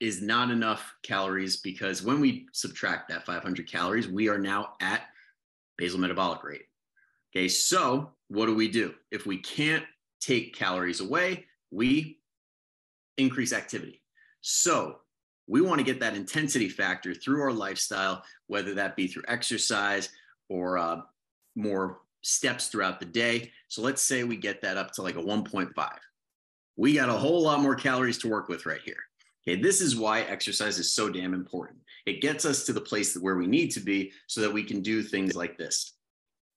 is 0.00 0.22
not 0.22 0.50
enough 0.50 0.94
calories 1.02 1.58
because 1.58 2.02
when 2.02 2.20
we 2.20 2.46
subtract 2.52 3.08
that 3.08 3.26
500 3.26 3.70
calories, 3.70 4.08
we 4.08 4.28
are 4.28 4.38
now 4.38 4.74
at 4.80 5.02
basal 5.76 6.00
metabolic 6.00 6.42
rate. 6.42 6.64
Okay, 7.34 7.48
so 7.48 8.12
what 8.28 8.46
do 8.46 8.54
we 8.54 8.68
do? 8.68 8.94
If 9.10 9.26
we 9.26 9.38
can't 9.38 9.84
take 10.20 10.56
calories 10.56 11.00
away, 11.00 11.46
we 11.70 12.18
increase 13.18 13.52
activity. 13.52 14.02
So 14.40 14.96
we 15.46 15.60
want 15.60 15.78
to 15.78 15.84
get 15.84 16.00
that 16.00 16.14
intensity 16.14 16.68
factor 16.68 17.14
through 17.14 17.42
our 17.42 17.52
lifestyle, 17.52 18.22
whether 18.46 18.74
that 18.74 18.96
be 18.96 19.06
through 19.06 19.24
exercise 19.28 20.08
or 20.48 20.78
uh, 20.78 21.00
more 21.56 22.00
steps 22.22 22.68
throughout 22.68 23.00
the 23.00 23.06
day. 23.06 23.52
So 23.68 23.82
let's 23.82 24.02
say 24.02 24.24
we 24.24 24.36
get 24.36 24.62
that 24.62 24.76
up 24.76 24.92
to 24.92 25.02
like 25.02 25.16
a 25.16 25.22
1.5. 25.22 25.72
We 26.80 26.94
got 26.94 27.10
a 27.10 27.12
whole 27.12 27.42
lot 27.42 27.60
more 27.60 27.74
calories 27.74 28.16
to 28.18 28.30
work 28.30 28.48
with 28.48 28.64
right 28.64 28.80
here. 28.82 28.96
Okay, 29.46 29.60
this 29.60 29.82
is 29.82 29.96
why 29.96 30.22
exercise 30.22 30.78
is 30.78 30.94
so 30.94 31.10
damn 31.10 31.34
important. 31.34 31.78
It 32.06 32.22
gets 32.22 32.46
us 32.46 32.64
to 32.64 32.72
the 32.72 32.80
place 32.80 33.14
where 33.18 33.36
we 33.36 33.46
need 33.46 33.70
to 33.72 33.80
be 33.80 34.12
so 34.28 34.40
that 34.40 34.50
we 34.50 34.64
can 34.64 34.80
do 34.80 35.02
things 35.02 35.36
like 35.36 35.58
this. 35.58 35.92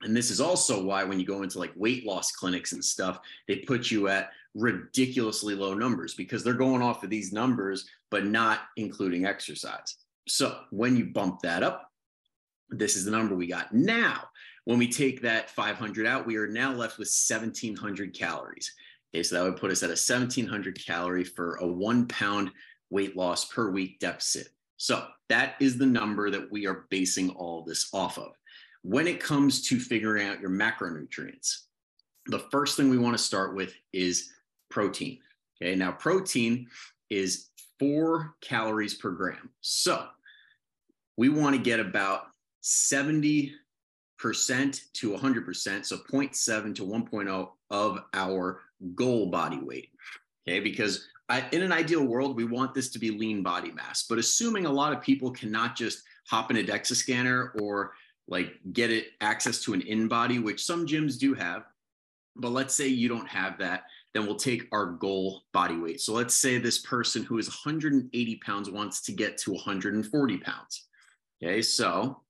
And 0.02 0.16
this 0.16 0.32
is 0.32 0.40
also 0.40 0.82
why 0.82 1.04
when 1.04 1.20
you 1.20 1.26
go 1.26 1.44
into 1.44 1.60
like 1.60 1.74
weight 1.76 2.06
loss 2.06 2.32
clinics 2.32 2.72
and 2.72 2.84
stuff, 2.84 3.20
they 3.50 3.58
put 3.58 3.92
you 3.92 4.08
at 4.08 4.30
ridiculously 4.56 5.56
low 5.56 5.74
numbers 5.74 6.14
because 6.14 6.42
they're 6.42 6.54
going 6.54 6.82
off 6.82 7.04
of 7.04 7.10
these 7.10 7.34
numbers, 7.34 7.86
but 8.10 8.26
not 8.26 8.62
including 8.78 9.26
exercise. 9.26 9.98
So 10.30 10.58
when 10.70 10.96
you 10.96 11.08
bump 11.08 11.42
that 11.42 11.64
up, 11.64 11.92
this 12.70 12.96
is 12.96 13.04
the 13.04 13.12
number 13.12 13.36
we 13.36 13.48
got. 13.48 13.74
Now, 13.74 14.30
when 14.64 14.80
we 14.80 14.88
take 14.88 15.22
that 15.22 15.50
500 15.50 16.08
out, 16.08 16.26
we 16.26 16.38
are 16.38 16.48
now 16.48 16.72
left 16.72 16.98
with 16.98 17.10
1700 17.10 18.14
calories. 18.14 18.74
Okay, 19.14 19.24
so 19.24 19.36
that 19.36 19.44
would 19.44 19.60
put 19.60 19.72
us 19.72 19.84
at 19.84 19.90
a 19.90 19.92
1700 19.92 20.84
calorie 20.86 21.24
for 21.24 21.56
a 21.56 21.68
one 21.68 22.08
pound 22.08 22.52
weight 22.90 23.16
loss 23.16 23.46
per 23.46 23.70
week 23.70 24.00
deficit. 24.00 24.50
So 24.78 25.06
that 25.30 25.56
is 25.60 25.78
the 25.78 25.86
number 25.86 26.30
that 26.30 26.52
we 26.52 26.68
are 26.68 26.86
basing 26.90 27.30
all 27.32 27.64
this 27.64 27.90
off 27.94 28.18
of. 28.18 28.32
When 28.82 29.08
it 29.08 29.20
comes 29.20 29.62
to 29.68 29.80
figuring 29.80 30.28
out 30.28 30.42
your 30.42 30.50
macronutrients, 30.50 31.62
the 32.26 32.40
first 32.52 32.76
thing 32.76 32.90
we 32.90 32.98
want 32.98 33.18
to 33.18 33.24
start 33.24 33.56
with 33.56 33.74
is 33.94 34.32
protein. 34.70 35.20
Okay, 35.62 35.76
now 35.76 35.92
protein 35.92 36.68
is 37.10 37.50
four 37.80 38.36
calories 38.42 38.96
per 38.96 39.12
gram. 39.12 39.50
So 39.62 40.06
we 41.18 41.30
want 41.30 41.56
to 41.56 41.62
get 41.62 41.80
about 41.80 42.24
70% 42.64 43.52
to 44.94 45.12
100%, 45.12 45.86
so 45.86 45.98
0.7 45.98 46.76
to 46.76 46.86
1.0 46.86 47.50
of 47.70 48.00
our 48.14 48.62
goal 48.96 49.28
body 49.28 49.60
weight. 49.62 49.90
Okay, 50.48 50.60
because 50.60 51.08
I, 51.30 51.46
in 51.52 51.62
an 51.62 51.72
ideal 51.72 52.04
world, 52.04 52.36
we 52.36 52.44
want 52.44 52.74
this 52.74 52.90
to 52.92 53.00
be 53.00 53.12
lean 53.12 53.44
body 53.44 53.72
mass, 53.72 54.06
but 54.10 54.20
assuming 54.20 54.66
a 54.66 54.72
lot 54.72 54.94
of 54.94 55.02
people 55.02 55.32
cannot 55.32 55.76
just 55.76 56.04
hop 56.28 56.52
in 56.52 56.58
a 56.58 56.64
DEXA 56.64 56.96
scanner 56.96 57.54
or 57.60 57.94
like 58.28 58.54
get 58.72 58.90
it 58.92 59.08
access 59.22 59.62
to 59.64 59.74
an 59.74 59.82
InBody, 59.82 60.42
which 60.42 60.66
some 60.66 60.86
gyms 60.86 61.18
do 61.18 61.34
have. 61.34 61.64
But 62.36 62.50
let's 62.50 62.74
say 62.74 62.88
you 62.88 63.10
don't 63.10 63.28
have 63.28 63.58
that, 63.60 63.84
then 64.14 64.26
we'll 64.26 64.36
take 64.36 64.68
our 64.72 64.86
goal 64.86 65.44
body 65.54 65.78
weight. 65.78 66.02
So 66.02 66.14
let's 66.14 66.36
say 66.36 66.58
this 66.58 66.80
person 66.80 67.24
who 67.24 67.38
is 67.38 67.48
180 67.48 68.36
pounds 68.38 68.70
wants 68.70 69.02
to 69.04 69.12
get 69.12 69.38
to 69.40 69.52
140 69.52 70.38
pounds. 70.38 70.88
Okay, 71.42 71.62
so 71.62 72.22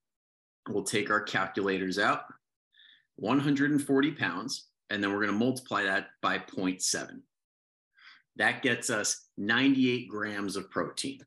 we'll 0.70 0.84
take 0.84 1.10
our 1.10 1.22
calculators 1.22 2.00
out 2.00 2.24
140 3.18 4.12
pounds, 4.12 4.68
and 4.94 5.04
then 5.04 5.12
we're 5.12 5.26
going 5.26 5.34
to 5.34 5.46
multiply 5.46 5.82
that 5.84 6.10
by 6.22 6.38
0.7. 6.38 7.22
That 8.36 8.62
gets 8.62 8.92
us 8.92 9.28
98 9.40 10.08
grams 10.08 10.56
of 10.56 10.70
protein. 10.70 11.20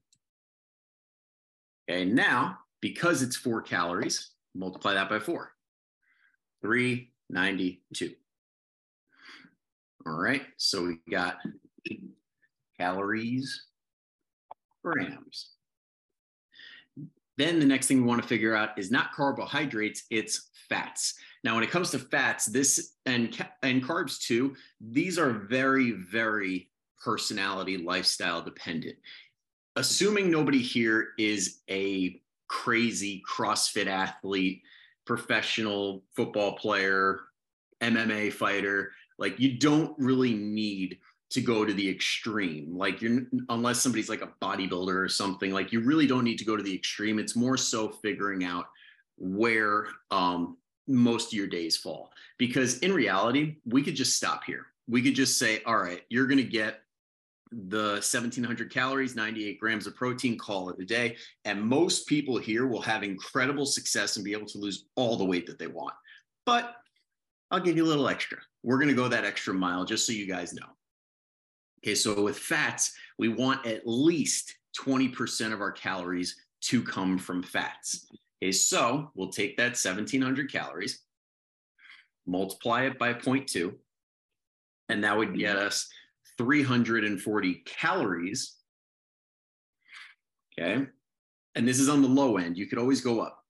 Okay, 1.90 2.04
now 2.04 2.58
because 2.80 3.22
it's 3.22 3.34
four 3.34 3.60
calories, 3.62 4.30
multiply 4.54 4.94
that 4.94 5.10
by 5.10 5.18
four 5.18 5.52
392. 6.62 8.12
All 10.06 10.12
right, 10.12 10.42
so 10.56 10.84
we 10.84 10.98
got 11.10 11.38
calories, 12.78 13.66
grams. 14.84 15.55
Then 17.36 17.60
the 17.60 17.66
next 17.66 17.86
thing 17.86 17.98
we 18.00 18.08
want 18.08 18.22
to 18.22 18.28
figure 18.28 18.54
out 18.54 18.78
is 18.78 18.90
not 18.90 19.12
carbohydrates, 19.12 20.04
it's 20.10 20.50
fats. 20.68 21.14
Now, 21.44 21.54
when 21.54 21.64
it 21.64 21.70
comes 21.70 21.90
to 21.90 21.98
fats, 21.98 22.46
this 22.46 22.94
and 23.04 23.36
and 23.62 23.82
carbs 23.84 24.18
too, 24.18 24.56
these 24.80 25.18
are 25.18 25.30
very, 25.30 25.92
very 25.92 26.70
personality, 27.02 27.76
lifestyle 27.78 28.42
dependent. 28.42 28.96
Assuming 29.76 30.30
nobody 30.30 30.60
here 30.60 31.08
is 31.18 31.60
a 31.70 32.20
crazy 32.48 33.22
CrossFit 33.30 33.86
athlete, 33.86 34.62
professional 35.04 36.04
football 36.14 36.56
player, 36.56 37.20
MMA 37.82 38.32
fighter, 38.32 38.92
like 39.18 39.38
you 39.38 39.58
don't 39.58 39.94
really 39.98 40.34
need 40.34 40.98
to 41.30 41.40
go 41.40 41.64
to 41.64 41.72
the 41.72 41.88
extreme. 41.88 42.76
Like 42.76 43.02
you're 43.02 43.22
unless 43.48 43.80
somebody's 43.80 44.08
like 44.08 44.22
a 44.22 44.32
bodybuilder 44.42 44.94
or 44.94 45.08
something, 45.08 45.52
like 45.52 45.72
you 45.72 45.80
really 45.80 46.06
don't 46.06 46.24
need 46.24 46.38
to 46.38 46.44
go 46.44 46.56
to 46.56 46.62
the 46.62 46.74
extreme. 46.74 47.18
It's 47.18 47.36
more 47.36 47.56
so 47.56 47.88
figuring 47.88 48.44
out 48.44 48.66
where 49.18 49.88
um, 50.10 50.56
most 50.86 51.28
of 51.28 51.32
your 51.32 51.46
days 51.46 51.76
fall. 51.76 52.12
Because 52.38 52.78
in 52.78 52.92
reality, 52.92 53.56
we 53.64 53.82
could 53.82 53.96
just 53.96 54.16
stop 54.16 54.44
here. 54.44 54.66
We 54.88 55.02
could 55.02 55.14
just 55.14 55.38
say, 55.38 55.62
all 55.64 55.78
right, 55.78 56.02
you're 56.08 56.26
going 56.26 56.38
to 56.38 56.44
get 56.44 56.80
the 57.50 58.00
1700 58.02 58.72
calories, 58.72 59.16
98 59.16 59.58
grams 59.58 59.86
of 59.86 59.96
protein, 59.96 60.36
call 60.36 60.68
it 60.70 60.80
a 60.80 60.84
day. 60.84 61.16
And 61.44 61.62
most 61.62 62.06
people 62.06 62.38
here 62.38 62.66
will 62.66 62.82
have 62.82 63.02
incredible 63.02 63.66
success 63.66 64.16
and 64.16 64.24
be 64.24 64.32
able 64.32 64.46
to 64.46 64.58
lose 64.58 64.86
all 64.94 65.16
the 65.16 65.24
weight 65.24 65.46
that 65.46 65.58
they 65.58 65.66
want. 65.66 65.94
But 66.44 66.76
I'll 67.50 67.60
give 67.60 67.76
you 67.76 67.84
a 67.84 67.86
little 67.86 68.08
extra. 68.08 68.38
We're 68.62 68.78
going 68.78 68.88
to 68.88 68.94
go 68.94 69.08
that 69.08 69.24
extra 69.24 69.54
mile 69.54 69.84
just 69.84 70.06
so 70.06 70.12
you 70.12 70.26
guys 70.26 70.52
know. 70.52 70.66
Okay, 71.78 71.94
so 71.94 72.22
with 72.22 72.38
fats, 72.38 72.92
we 73.18 73.28
want 73.28 73.66
at 73.66 73.86
least 73.86 74.54
20% 74.78 75.52
of 75.52 75.60
our 75.60 75.72
calories 75.72 76.36
to 76.62 76.82
come 76.82 77.18
from 77.18 77.42
fats. 77.42 78.06
Okay, 78.42 78.52
so 78.52 79.10
we'll 79.14 79.30
take 79.30 79.56
that 79.56 79.78
1700 79.78 80.50
calories, 80.50 81.02
multiply 82.26 82.82
it 82.82 82.98
by 82.98 83.14
0.2, 83.14 83.74
and 84.88 85.04
that 85.04 85.16
would 85.16 85.38
get 85.38 85.56
us 85.56 85.88
340 86.38 87.62
calories. 87.64 88.56
Okay. 90.58 90.86
And 91.54 91.66
this 91.66 91.80
is 91.80 91.88
on 91.88 92.02
the 92.02 92.08
low 92.08 92.36
end. 92.36 92.58
You 92.58 92.66
could 92.66 92.78
always 92.78 93.00
go 93.00 93.20
up. 93.20 93.42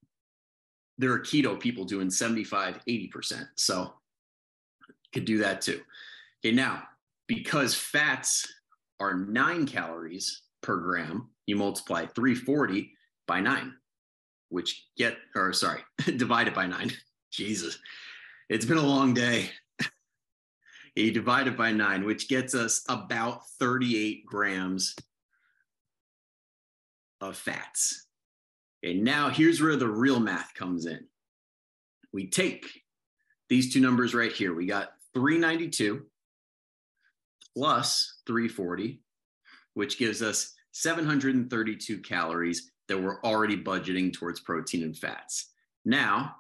There 0.99 1.13
are 1.13 1.21
keto 1.21 1.59
people 1.59 1.85
doing 1.85 2.11
75, 2.11 2.81
80%. 2.89 3.49
So 3.57 3.93
could 5.13 5.25
do 5.25 5.39
that 5.39 5.61
too. 5.61 5.81
Okay. 6.41 6.55
Now, 6.55 6.85
because 7.27 7.75
fats 7.75 8.47
are 9.01 9.15
nine 9.15 9.67
calories 9.67 10.43
per 10.63 10.77
gram, 10.79 11.31
you 11.47 11.57
multiply 11.57 12.07
340 12.07 12.93
by 13.27 13.41
nine, 13.41 13.75
which 14.49 14.87
get, 14.97 15.17
or 15.35 15.53
sorry, 15.53 15.81
divide 16.17 16.49
it 16.49 16.55
by 16.55 16.67
nine. 16.67 16.93
Jesus, 17.31 17.79
it's 18.49 18.65
been 18.65 18.79
a 18.79 18.87
long 18.87 19.13
day 19.13 19.51
you 20.97 21.11
divide 21.11 21.49
it 21.49 21.57
by 21.57 21.73
nine, 21.73 22.05
which 22.05 22.29
gets 22.29 22.55
us 22.55 22.83
about 22.89 23.47
38 23.59 24.25
grams 24.25 24.95
of 27.21 27.37
fats. 27.37 28.07
And 28.83 29.03
now 29.03 29.29
here's 29.29 29.61
where 29.61 29.77
the 29.77 29.89
real 29.89 30.21
math 30.21 30.55
comes 30.55 30.87
in. 30.87 31.07
We 32.13 32.29
take 32.29 32.67
these 33.49 33.73
two 33.73 33.81
numbers 33.81 34.15
right 34.15 34.33
here. 34.33 34.55
We 34.55 34.67
got 34.67 34.93
392 35.15 36.07
plus 37.57 38.21
340, 38.27 39.01
which 39.75 39.99
gives 39.99 40.23
us 40.23 40.53
732 40.73 42.01
calories 42.01 42.71
that 42.89 43.01
we're 43.01 43.21
already 43.23 43.57
budgeting 43.57 44.13
towards 44.13 44.41
protein 44.41 44.83
and 44.83 44.97
fats. 44.97 45.53
Now, 45.85 46.37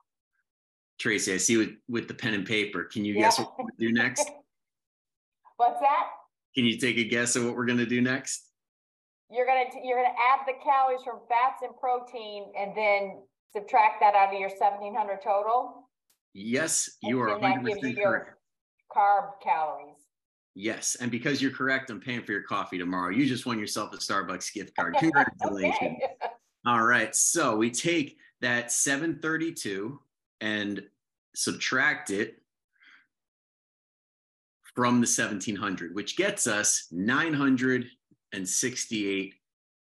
Tracy, 0.98 1.32
I 1.32 1.36
see 1.38 1.56
with, 1.56 1.70
with 1.88 2.08
the 2.08 2.14
pen 2.14 2.34
and 2.34 2.46
paper. 2.46 2.84
Can 2.84 3.04
you 3.04 3.14
yeah. 3.14 3.22
guess 3.22 3.38
what 3.38 3.54
we're 3.58 3.66
do 3.78 3.92
next? 3.92 4.30
What's 5.56 5.80
that? 5.80 6.06
Can 6.54 6.64
you 6.64 6.78
take 6.78 6.98
a 6.98 7.04
guess 7.04 7.36
at 7.36 7.42
what 7.42 7.56
we're 7.56 7.66
going 7.66 7.78
to 7.78 7.86
do 7.86 8.00
next? 8.00 8.42
You're 9.30 9.46
going 9.46 9.66
to 9.70 9.78
you're 9.82 10.00
going 10.00 10.12
to 10.12 10.20
add 10.32 10.46
the 10.46 10.52
calories 10.62 11.02
from 11.02 11.18
fats 11.28 11.62
and 11.62 11.76
protein, 11.76 12.44
and 12.56 12.76
then 12.76 13.22
subtract 13.52 14.00
that 14.00 14.14
out 14.14 14.32
of 14.32 14.38
your 14.38 14.50
1700 14.50 15.18
total. 15.22 15.88
Yes, 16.32 16.88
you 17.02 17.20
and 17.20 17.30
are 17.30 17.38
100 17.38 17.64
that 17.64 17.80
gives 17.80 17.96
you 17.96 18.02
your 18.02 18.38
carb 18.94 19.30
calories. 19.42 19.95
Yes, 20.58 20.96
and 20.98 21.10
because 21.10 21.42
you're 21.42 21.50
correct, 21.50 21.90
I'm 21.90 22.00
paying 22.00 22.22
for 22.22 22.32
your 22.32 22.40
coffee 22.40 22.78
tomorrow. 22.78 23.10
You 23.10 23.26
just 23.26 23.44
won 23.44 23.58
yourself 23.58 23.92
a 23.92 23.98
Starbucks 23.98 24.54
gift 24.54 24.74
card. 24.74 24.96
Congratulations! 24.98 25.74
okay. 25.82 26.00
All 26.64 26.82
right, 26.82 27.14
so 27.14 27.56
we 27.56 27.70
take 27.70 28.16
that 28.40 28.72
732 28.72 30.00
and 30.40 30.82
subtract 31.34 32.08
it 32.08 32.40
from 34.74 34.94
the 34.94 35.06
1700, 35.06 35.94
which 35.94 36.16
gets 36.16 36.46
us 36.46 36.88
968 36.90 39.34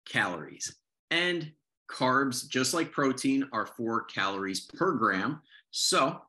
calories. 0.08 0.76
And 1.10 1.50
carbs, 1.90 2.48
just 2.48 2.72
like 2.72 2.92
protein, 2.92 3.48
are 3.52 3.66
four 3.66 4.04
calories 4.04 4.60
per 4.60 4.92
gram. 4.92 5.42
So 5.72 6.22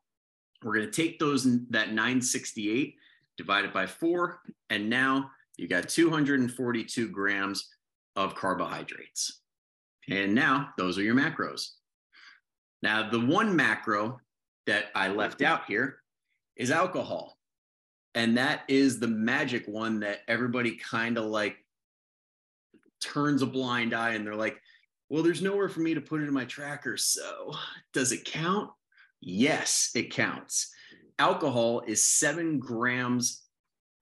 we're 0.63 0.73
going 0.73 0.89
to 0.89 0.91
take 0.91 1.19
those 1.19 1.43
that 1.69 1.89
968 1.89 2.95
divided 3.37 3.73
by 3.73 3.85
four, 3.85 4.39
and 4.69 4.89
now 4.89 5.29
you 5.57 5.67
got 5.67 5.89
242 5.89 7.09
grams 7.09 7.69
of 8.15 8.35
carbohydrates. 8.35 9.41
And 10.09 10.33
now 10.33 10.69
those 10.77 10.97
are 10.97 11.03
your 11.03 11.15
macros. 11.15 11.69
Now, 12.81 13.09
the 13.09 13.19
one 13.19 13.55
macro 13.55 14.19
that 14.67 14.85
I 14.95 15.07
left 15.07 15.41
out 15.41 15.65
here 15.65 15.99
is 16.55 16.71
alcohol. 16.71 17.37
And 18.15 18.37
that 18.37 18.61
is 18.67 18.99
the 18.99 19.07
magic 19.07 19.65
one 19.67 20.01
that 20.01 20.19
everybody 20.27 20.75
kind 20.75 21.17
of 21.17 21.25
like 21.25 21.57
turns 23.01 23.41
a 23.41 23.47
blind 23.47 23.93
eye 23.93 24.11
and 24.11 24.25
they're 24.25 24.35
like, 24.35 24.59
well, 25.09 25.23
there's 25.23 25.41
nowhere 25.41 25.69
for 25.69 25.79
me 25.79 25.93
to 25.93 26.01
put 26.01 26.21
it 26.21 26.27
in 26.27 26.33
my 26.33 26.45
tracker. 26.45 26.97
So 26.97 27.53
does 27.93 28.11
it 28.11 28.25
count? 28.25 28.69
Yes, 29.21 29.91
it 29.95 30.11
counts. 30.11 30.73
Alcohol 31.19 31.81
is 31.85 32.03
seven 32.03 32.59
grams 32.59 33.43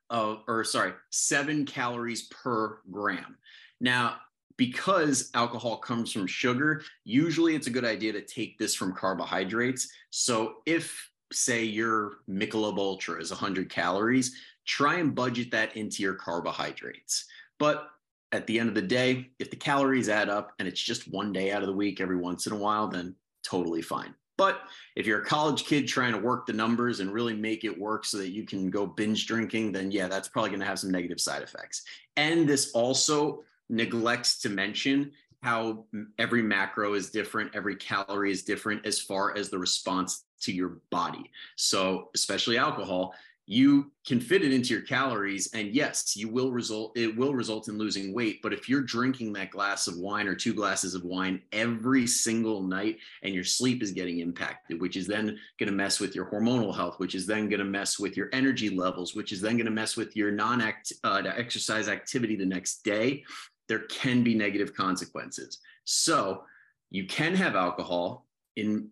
of, 0.09 0.43
or 0.47 0.63
sorry, 0.63 0.93
seven 1.09 1.65
calories 1.65 2.23
per 2.23 2.79
gram. 2.91 3.37
Now, 3.79 4.17
because 4.57 5.31
alcohol 5.33 5.77
comes 5.77 6.11
from 6.11 6.27
sugar, 6.27 6.83
usually 7.03 7.55
it's 7.55 7.67
a 7.67 7.71
good 7.71 7.85
idea 7.85 8.13
to 8.13 8.21
take 8.21 8.57
this 8.57 8.75
from 8.75 8.93
carbohydrates. 8.93 9.89
So 10.11 10.55
if 10.65 11.09
say 11.33 11.63
your 11.63 12.17
Michelob 12.29 12.77
Ultra 12.77 13.19
is 13.19 13.31
100 13.31 13.69
calories, 13.69 14.35
try 14.65 14.99
and 14.99 15.15
budget 15.15 15.51
that 15.51 15.75
into 15.75 16.03
your 16.03 16.13
carbohydrates. 16.13 17.25
But 17.57 17.87
at 18.31 18.47
the 18.47 18.59
end 18.59 18.69
of 18.69 18.75
the 18.75 18.81
day, 18.81 19.31
if 19.39 19.49
the 19.49 19.55
calories 19.55 20.09
add 20.09 20.29
up 20.29 20.53
and 20.59 20.67
it's 20.67 20.81
just 20.81 21.11
one 21.11 21.33
day 21.33 21.51
out 21.51 21.63
of 21.63 21.67
the 21.67 21.73
week 21.73 21.99
every 21.99 22.17
once 22.17 22.47
in 22.47 22.53
a 22.53 22.57
while, 22.57 22.87
then 22.87 23.15
totally 23.43 23.81
fine. 23.81 24.13
But 24.41 24.61
if 24.95 25.05
you're 25.05 25.21
a 25.21 25.25
college 25.25 25.65
kid 25.65 25.87
trying 25.87 26.13
to 26.13 26.17
work 26.17 26.47
the 26.47 26.53
numbers 26.53 26.99
and 26.99 27.13
really 27.13 27.35
make 27.35 27.63
it 27.63 27.79
work 27.79 28.05
so 28.05 28.17
that 28.17 28.31
you 28.31 28.43
can 28.43 28.71
go 28.71 28.87
binge 28.87 29.27
drinking, 29.27 29.71
then 29.71 29.91
yeah, 29.91 30.07
that's 30.07 30.27
probably 30.27 30.49
going 30.49 30.61
to 30.61 30.65
have 30.65 30.79
some 30.79 30.89
negative 30.89 31.21
side 31.21 31.43
effects. 31.43 31.83
And 32.17 32.49
this 32.49 32.71
also 32.71 33.43
neglects 33.69 34.39
to 34.39 34.49
mention 34.49 35.11
how 35.43 35.85
every 36.17 36.41
macro 36.41 36.95
is 36.95 37.11
different, 37.11 37.51
every 37.53 37.75
calorie 37.75 38.31
is 38.31 38.41
different 38.41 38.83
as 38.83 38.99
far 38.99 39.37
as 39.37 39.51
the 39.51 39.59
response 39.59 40.23
to 40.39 40.51
your 40.51 40.79
body. 40.89 41.29
So, 41.55 42.09
especially 42.15 42.57
alcohol, 42.57 43.13
you 43.51 43.91
can 44.07 44.21
fit 44.21 44.43
it 44.43 44.53
into 44.53 44.73
your 44.73 44.83
calories 44.83 45.51
and 45.53 45.73
yes 45.73 46.15
you 46.15 46.29
will 46.29 46.51
result 46.51 46.91
it 46.95 47.15
will 47.15 47.33
result 47.33 47.67
in 47.67 47.77
losing 47.77 48.13
weight 48.13 48.39
but 48.41 48.53
if 48.53 48.69
you're 48.69 48.81
drinking 48.81 49.33
that 49.33 49.51
glass 49.51 49.87
of 49.87 49.97
wine 49.97 50.27
or 50.27 50.35
two 50.35 50.53
glasses 50.53 50.95
of 50.95 51.03
wine 51.03 51.41
every 51.51 52.07
single 52.07 52.63
night 52.63 52.97
and 53.23 53.33
your 53.33 53.43
sleep 53.43 53.83
is 53.83 53.91
getting 53.91 54.19
impacted 54.19 54.79
which 54.79 54.95
is 54.95 55.05
then 55.05 55.37
going 55.59 55.69
to 55.69 55.75
mess 55.75 55.99
with 55.99 56.15
your 56.15 56.25
hormonal 56.31 56.75
health 56.75 56.97
which 56.99 57.15
is 57.15 57.27
then 57.27 57.49
going 57.49 57.59
to 57.59 57.65
mess 57.65 57.99
with 57.99 58.15
your 58.15 58.29
energy 58.31 58.69
levels 58.69 59.15
which 59.15 59.31
is 59.31 59.41
then 59.41 59.57
going 59.57 59.65
to 59.65 59.71
mess 59.71 59.97
with 59.97 60.15
your 60.15 60.31
non-act 60.31 60.93
uh, 61.03 61.21
exercise 61.35 61.89
activity 61.89 62.35
the 62.35 62.45
next 62.45 62.83
day 62.83 63.23
there 63.71 63.79
can 63.87 64.21
be 64.21 64.35
negative 64.35 64.75
consequences. 64.75 65.59
So 65.85 66.43
you 66.89 67.07
can 67.07 67.33
have 67.35 67.55
alcohol 67.55 68.27
in 68.57 68.89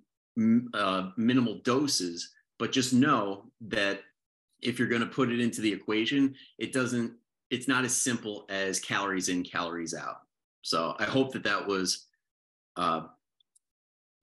uh, 0.74 1.10
minimal 1.18 1.60
doses 1.66 2.32
but 2.60 2.72
just 2.72 2.94
know 2.94 3.46
that 3.60 4.02
if 4.62 4.80
you're 4.80 4.88
going 4.88 5.02
to 5.02 5.08
put 5.08 5.32
it 5.32 5.40
into 5.40 5.62
the 5.62 5.72
equation, 5.72 6.36
it 6.58 6.74
doesn't, 6.74 7.14
it's 7.50 7.68
not 7.68 7.86
as 7.86 7.96
simple 7.96 8.46
as 8.50 8.80
calories 8.80 9.30
in, 9.30 9.44
calories 9.44 9.94
out. 9.94 10.22
So 10.62 10.96
I 11.00 11.06
hope 11.06 11.32
that 11.34 11.44
that 11.44 11.66
was 11.66 12.06
uh, 12.76 13.04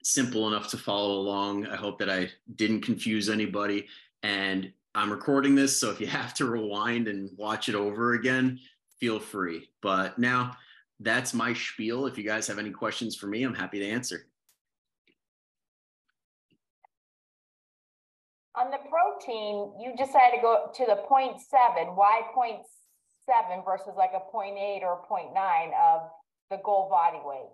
simple 0.03 0.47
enough 0.49 0.69
to 0.69 0.77
follow 0.77 1.19
along. 1.19 1.67
I 1.67 1.77
hope 1.77 1.99
that 1.99 2.11
I 2.11 2.31
didn't 2.55 2.83
confuse 2.83 3.29
anybody. 3.29 3.87
And 4.23 4.73
I'm 4.95 5.11
recording 5.11 5.55
this, 5.55 5.79
so 5.81 5.91
if 5.91 6.01
you 6.01 6.07
have 6.21 6.35
to 6.35 6.47
rewind 6.47 7.09
and 7.09 7.31
watch 7.37 7.69
it 7.69 7.75
over 7.75 8.15
again, 8.15 8.61
feel 8.99 9.19
free. 9.19 9.69
But 9.83 10.19
now 10.19 10.57
that's 11.01 11.35
my 11.35 11.53
spiel. 11.53 12.07
If 12.07 12.17
you 12.17 12.25
guys 12.25 12.47
have 12.47 12.59
any 12.59 12.71
questions 12.71 13.17
for 13.17 13.27
me, 13.27 13.43
I'm 13.43 13.55
happy 13.55 13.79
to 13.81 13.87
answer. 13.87 14.27
On 18.57 18.71
the 18.71 18.79
protein, 18.89 19.75
you 19.79 19.95
decided 19.97 20.37
to 20.37 20.43
go 20.43 20.71
to 20.75 20.87
the 20.87 21.03
0.7. 21.11 21.95
Why 21.95 22.23
0.7 22.35 23.65
versus 23.65 23.93
like 23.97 24.13
a 24.15 24.35
0.8 24.35 24.83
or 24.83 25.05
0.9 25.11 25.71
of 25.95 26.09
the 26.51 26.57
goal 26.65 26.89
body 26.89 27.19
weight? 27.23 27.51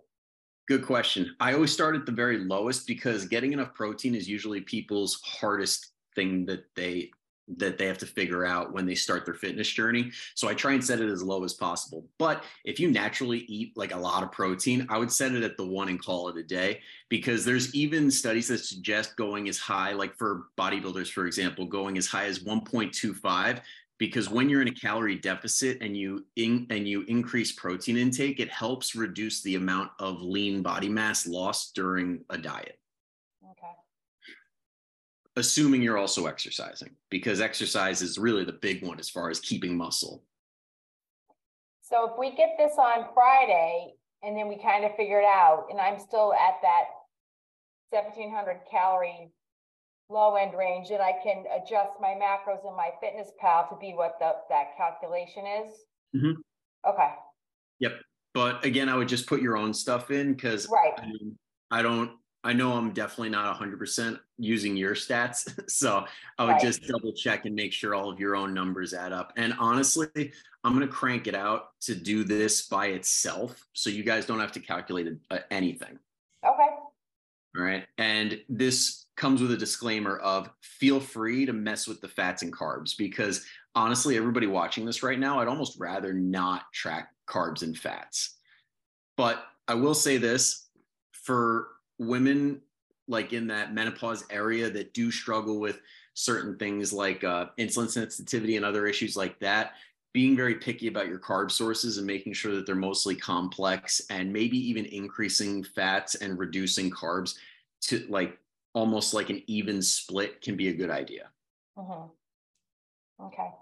Good 0.68 0.86
question. 0.86 1.34
I 1.40 1.54
always 1.54 1.72
start 1.72 1.96
at 1.96 2.06
the 2.06 2.12
very 2.12 2.38
lowest 2.38 2.86
because 2.86 3.24
getting 3.24 3.52
enough 3.52 3.74
protein 3.74 4.14
is 4.14 4.28
usually 4.28 4.60
people's 4.60 5.20
hardest 5.24 5.90
thing 6.14 6.46
that 6.46 6.64
they 6.76 7.10
that 7.48 7.76
they 7.76 7.86
have 7.86 7.98
to 7.98 8.06
figure 8.06 8.44
out 8.44 8.72
when 8.72 8.86
they 8.86 8.94
start 8.94 9.24
their 9.24 9.34
fitness 9.34 9.68
journey. 9.68 10.10
So 10.34 10.48
I 10.48 10.54
try 10.54 10.72
and 10.72 10.84
set 10.84 11.00
it 11.00 11.10
as 11.10 11.22
low 11.22 11.44
as 11.44 11.54
possible. 11.54 12.06
But 12.18 12.44
if 12.64 12.78
you 12.78 12.90
naturally 12.90 13.40
eat 13.40 13.76
like 13.76 13.94
a 13.94 13.98
lot 13.98 14.22
of 14.22 14.32
protein, 14.32 14.86
I 14.88 14.98
would 14.98 15.10
set 15.10 15.32
it 15.32 15.42
at 15.42 15.56
the 15.56 15.66
one 15.66 15.88
and 15.88 16.02
call 16.02 16.28
it 16.28 16.36
a 16.36 16.42
day 16.42 16.80
because 17.08 17.44
there's 17.44 17.74
even 17.74 18.10
studies 18.10 18.48
that 18.48 18.58
suggest 18.58 19.16
going 19.16 19.48
as 19.48 19.58
high, 19.58 19.92
like 19.92 20.16
for 20.16 20.46
bodybuilders, 20.58 21.10
for 21.10 21.26
example, 21.26 21.66
going 21.66 21.98
as 21.98 22.06
high 22.06 22.26
as 22.26 22.40
1.25 22.40 23.60
because 23.98 24.28
when 24.28 24.48
you're 24.48 24.62
in 24.62 24.68
a 24.68 24.74
calorie 24.74 25.14
deficit 25.14 25.78
and 25.80 25.96
you 25.96 26.26
in, 26.34 26.66
and 26.70 26.88
you 26.88 27.02
increase 27.02 27.52
protein 27.52 27.96
intake 27.96 28.40
it 28.40 28.50
helps 28.50 28.96
reduce 28.96 29.42
the 29.42 29.54
amount 29.54 29.92
of 30.00 30.20
lean 30.20 30.60
body 30.60 30.88
mass 30.88 31.24
lost 31.24 31.76
during 31.76 32.24
a 32.30 32.36
diet 32.36 32.80
assuming 35.36 35.82
you're 35.82 35.98
also 35.98 36.26
exercising 36.26 36.90
because 37.10 37.40
exercise 37.40 38.02
is 38.02 38.18
really 38.18 38.44
the 38.44 38.52
big 38.52 38.84
one 38.86 38.98
as 38.98 39.08
far 39.08 39.30
as 39.30 39.40
keeping 39.40 39.76
muscle. 39.76 40.22
So 41.82 42.10
if 42.10 42.18
we 42.18 42.34
get 42.36 42.50
this 42.58 42.72
on 42.78 43.06
Friday 43.14 43.94
and 44.22 44.36
then 44.36 44.48
we 44.48 44.56
kind 44.56 44.84
of 44.84 44.94
figure 44.96 45.20
it 45.20 45.26
out, 45.26 45.66
and 45.70 45.80
I'm 45.80 45.98
still 45.98 46.32
at 46.34 46.54
that 46.62 46.84
1700 47.90 48.60
calorie 48.70 49.30
low 50.08 50.36
end 50.36 50.52
range, 50.56 50.90
and 50.90 51.02
I 51.02 51.12
can 51.22 51.44
adjust 51.56 51.92
my 52.00 52.14
macros 52.14 52.66
in 52.68 52.76
my 52.76 52.90
fitness 53.00 53.32
pal 53.40 53.68
to 53.68 53.76
be 53.76 53.92
what 53.94 54.16
the, 54.20 54.32
that 54.50 54.76
calculation 54.76 55.44
is. 55.46 55.72
Mm-hmm. 56.16 56.40
Okay. 56.88 57.10
Yep. 57.80 57.92
But 58.34 58.64
again, 58.64 58.88
I 58.88 58.96
would 58.96 59.08
just 59.08 59.26
put 59.26 59.42
your 59.42 59.56
own 59.56 59.74
stuff 59.74 60.10
in 60.10 60.34
because 60.34 60.68
right. 60.68 60.92
I, 61.70 61.78
I 61.78 61.82
don't 61.82 62.12
I 62.44 62.52
know 62.52 62.72
I'm 62.72 62.92
definitely 62.92 63.30
not 63.30 63.58
100% 63.58 64.18
using 64.38 64.76
your 64.76 64.94
stats. 64.94 65.48
So 65.68 66.04
I 66.38 66.44
would 66.44 66.52
right. 66.52 66.60
just 66.60 66.82
double 66.86 67.12
check 67.12 67.44
and 67.46 67.54
make 67.54 67.72
sure 67.72 67.94
all 67.94 68.10
of 68.10 68.20
your 68.20 68.36
own 68.36 68.52
numbers 68.52 68.92
add 68.92 69.12
up. 69.12 69.32
And 69.36 69.54
honestly, 69.58 70.32
I'm 70.64 70.76
going 70.76 70.86
to 70.86 70.92
crank 70.92 71.26
it 71.26 71.34
out 71.34 71.70
to 71.82 71.94
do 71.94 72.24
this 72.24 72.68
by 72.68 72.86
itself. 72.88 73.66
So 73.72 73.90
you 73.90 74.02
guys 74.02 74.26
don't 74.26 74.40
have 74.40 74.52
to 74.52 74.60
calculate 74.60 75.08
uh, 75.30 75.38
anything. 75.50 75.98
Okay. 76.44 76.68
All 77.56 77.62
right. 77.62 77.86
And 77.98 78.40
this 78.48 79.06
comes 79.16 79.40
with 79.40 79.52
a 79.52 79.56
disclaimer 79.56 80.18
of 80.18 80.50
feel 80.60 81.00
free 81.00 81.46
to 81.46 81.52
mess 81.52 81.86
with 81.86 82.00
the 82.00 82.08
fats 82.08 82.42
and 82.42 82.52
carbs 82.52 82.96
because 82.96 83.44
honestly, 83.74 84.16
everybody 84.16 84.46
watching 84.46 84.84
this 84.84 85.02
right 85.02 85.18
now, 85.18 85.40
I'd 85.40 85.48
almost 85.48 85.78
rather 85.78 86.12
not 86.12 86.64
track 86.72 87.08
carbs 87.28 87.62
and 87.62 87.76
fats. 87.76 88.36
But 89.16 89.44
I 89.68 89.74
will 89.74 89.94
say 89.94 90.16
this 90.16 90.68
for 91.12 91.68
women 92.06 92.60
like 93.08 93.32
in 93.32 93.46
that 93.48 93.74
menopause 93.74 94.24
area 94.30 94.70
that 94.70 94.94
do 94.94 95.10
struggle 95.10 95.58
with 95.58 95.80
certain 96.14 96.56
things 96.56 96.92
like 96.92 97.24
uh, 97.24 97.46
insulin 97.58 97.90
sensitivity 97.90 98.56
and 98.56 98.64
other 98.64 98.86
issues 98.86 99.16
like 99.16 99.38
that 99.40 99.72
being 100.12 100.36
very 100.36 100.56
picky 100.56 100.88
about 100.88 101.08
your 101.08 101.18
carb 101.18 101.50
sources 101.50 101.96
and 101.96 102.06
making 102.06 102.34
sure 102.34 102.54
that 102.54 102.66
they're 102.66 102.74
mostly 102.74 103.14
complex 103.14 104.02
and 104.10 104.30
maybe 104.30 104.58
even 104.58 104.84
increasing 104.86 105.64
fats 105.64 106.16
and 106.16 106.38
reducing 106.38 106.90
carbs 106.90 107.36
to 107.80 108.06
like 108.10 108.38
almost 108.74 109.14
like 109.14 109.30
an 109.30 109.42
even 109.46 109.80
split 109.80 110.42
can 110.42 110.54
be 110.54 110.68
a 110.68 110.74
good 110.74 110.90
idea. 110.90 111.30
Mm-hmm. 111.78 113.24
Okay 113.24 113.52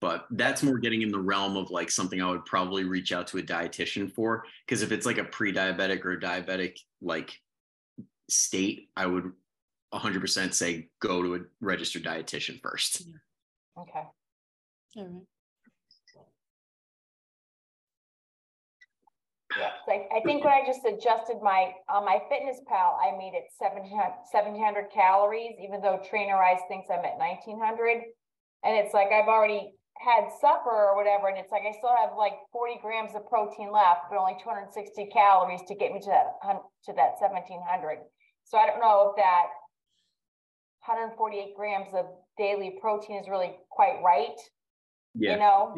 but 0.00 0.26
that's 0.30 0.62
more 0.62 0.78
getting 0.78 1.02
in 1.02 1.10
the 1.10 1.18
realm 1.18 1.56
of 1.56 1.70
like 1.70 1.90
something 1.90 2.22
I 2.22 2.30
would 2.30 2.46
probably 2.46 2.84
reach 2.84 3.12
out 3.12 3.26
to 3.28 3.38
a 3.38 3.42
dietitian 3.42 4.10
for. 4.10 4.44
Because 4.66 4.82
if 4.82 4.92
it's 4.92 5.06
like 5.06 5.18
a 5.18 5.24
pre-diabetic 5.24 6.04
or 6.04 6.18
diabetic 6.18 6.78
like 7.02 7.38
state, 8.28 8.88
I 8.96 9.06
would 9.06 9.32
100% 9.92 10.54
say 10.54 10.88
go 11.00 11.22
to 11.22 11.34
a 11.34 11.38
registered 11.60 12.04
dietitian 12.04 12.60
first. 12.60 13.02
Okay. 13.78 14.04
All 14.96 15.04
right. 15.04 15.22
Yeah, 19.58 19.70
I, 19.88 20.18
I 20.18 20.20
think 20.24 20.44
when 20.44 20.52
I 20.52 20.62
just 20.64 20.84
adjusted 20.86 21.42
my 21.42 21.72
on 21.88 22.04
my 22.04 22.20
fitness 22.30 22.60
pal, 22.68 22.96
I 23.02 23.16
made 23.18 23.34
it 23.34 23.50
1700 23.58 24.90
calories, 24.94 25.56
even 25.60 25.80
though 25.82 26.00
Trainerize 26.06 26.60
thinks 26.68 26.86
I'm 26.88 27.04
at 27.04 27.18
1900. 27.18 28.02
And 28.62 28.76
it's 28.76 28.94
like 28.94 29.08
I've 29.08 29.26
already 29.26 29.72
had 30.00 30.32
supper 30.40 30.72
or 30.72 30.96
whatever, 30.96 31.28
and 31.28 31.38
it's 31.38 31.52
like 31.52 31.62
I 31.68 31.76
still 31.76 31.94
have 31.94 32.16
like 32.16 32.32
40 32.52 32.80
grams 32.80 33.14
of 33.14 33.28
protein 33.28 33.70
left, 33.70 34.08
but 34.08 34.18
only 34.18 34.36
260 34.42 35.06
calories 35.12 35.60
to 35.68 35.74
get 35.74 35.92
me 35.92 36.00
to 36.00 36.10
that 36.10 36.40
to 36.88 36.92
that 36.96 37.20
1700. 37.20 37.98
So 38.44 38.58
I 38.58 38.66
don't 38.66 38.80
know 38.80 39.12
if 39.12 39.16
that 39.16 39.52
148 40.88 41.54
grams 41.54 41.92
of 41.94 42.06
daily 42.38 42.78
protein 42.80 43.20
is 43.20 43.28
really 43.28 43.52
quite 43.68 44.00
right. 44.02 44.38
Yeah. 45.14 45.32
You 45.34 45.38
know, 45.38 45.74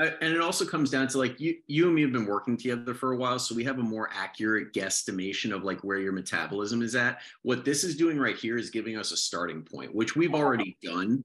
uh, 0.00 0.10
and 0.22 0.34
it 0.34 0.40
also 0.40 0.64
comes 0.64 0.90
down 0.90 1.06
to 1.06 1.18
like 1.18 1.38
you 1.38 1.56
you 1.66 1.86
and 1.86 1.94
me 1.94 2.02
have 2.02 2.12
been 2.12 2.26
working 2.26 2.56
together 2.56 2.94
for 2.94 3.12
a 3.12 3.16
while 3.16 3.38
so 3.38 3.54
we 3.54 3.62
have 3.62 3.78
a 3.78 3.82
more 3.82 4.08
accurate 4.14 4.72
guesstimation 4.72 5.54
of 5.54 5.62
like 5.62 5.78
where 5.84 5.98
your 5.98 6.12
metabolism 6.12 6.80
is 6.80 6.94
at 6.94 7.20
what 7.42 7.66
this 7.66 7.84
is 7.84 7.96
doing 7.96 8.18
right 8.18 8.36
here 8.36 8.56
is 8.56 8.70
giving 8.70 8.96
us 8.96 9.12
a 9.12 9.16
starting 9.16 9.62
point 9.62 9.94
which 9.94 10.16
we've 10.16 10.34
already 10.34 10.78
done 10.82 11.22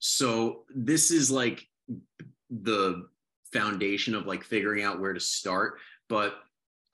so 0.00 0.64
this 0.74 1.12
is 1.12 1.30
like 1.30 1.68
the 2.50 3.06
foundation 3.52 4.14
of 4.14 4.26
like 4.26 4.44
figuring 4.44 4.82
out 4.82 5.00
where 5.00 5.12
to 5.12 5.20
start. 5.20 5.78
But 6.08 6.34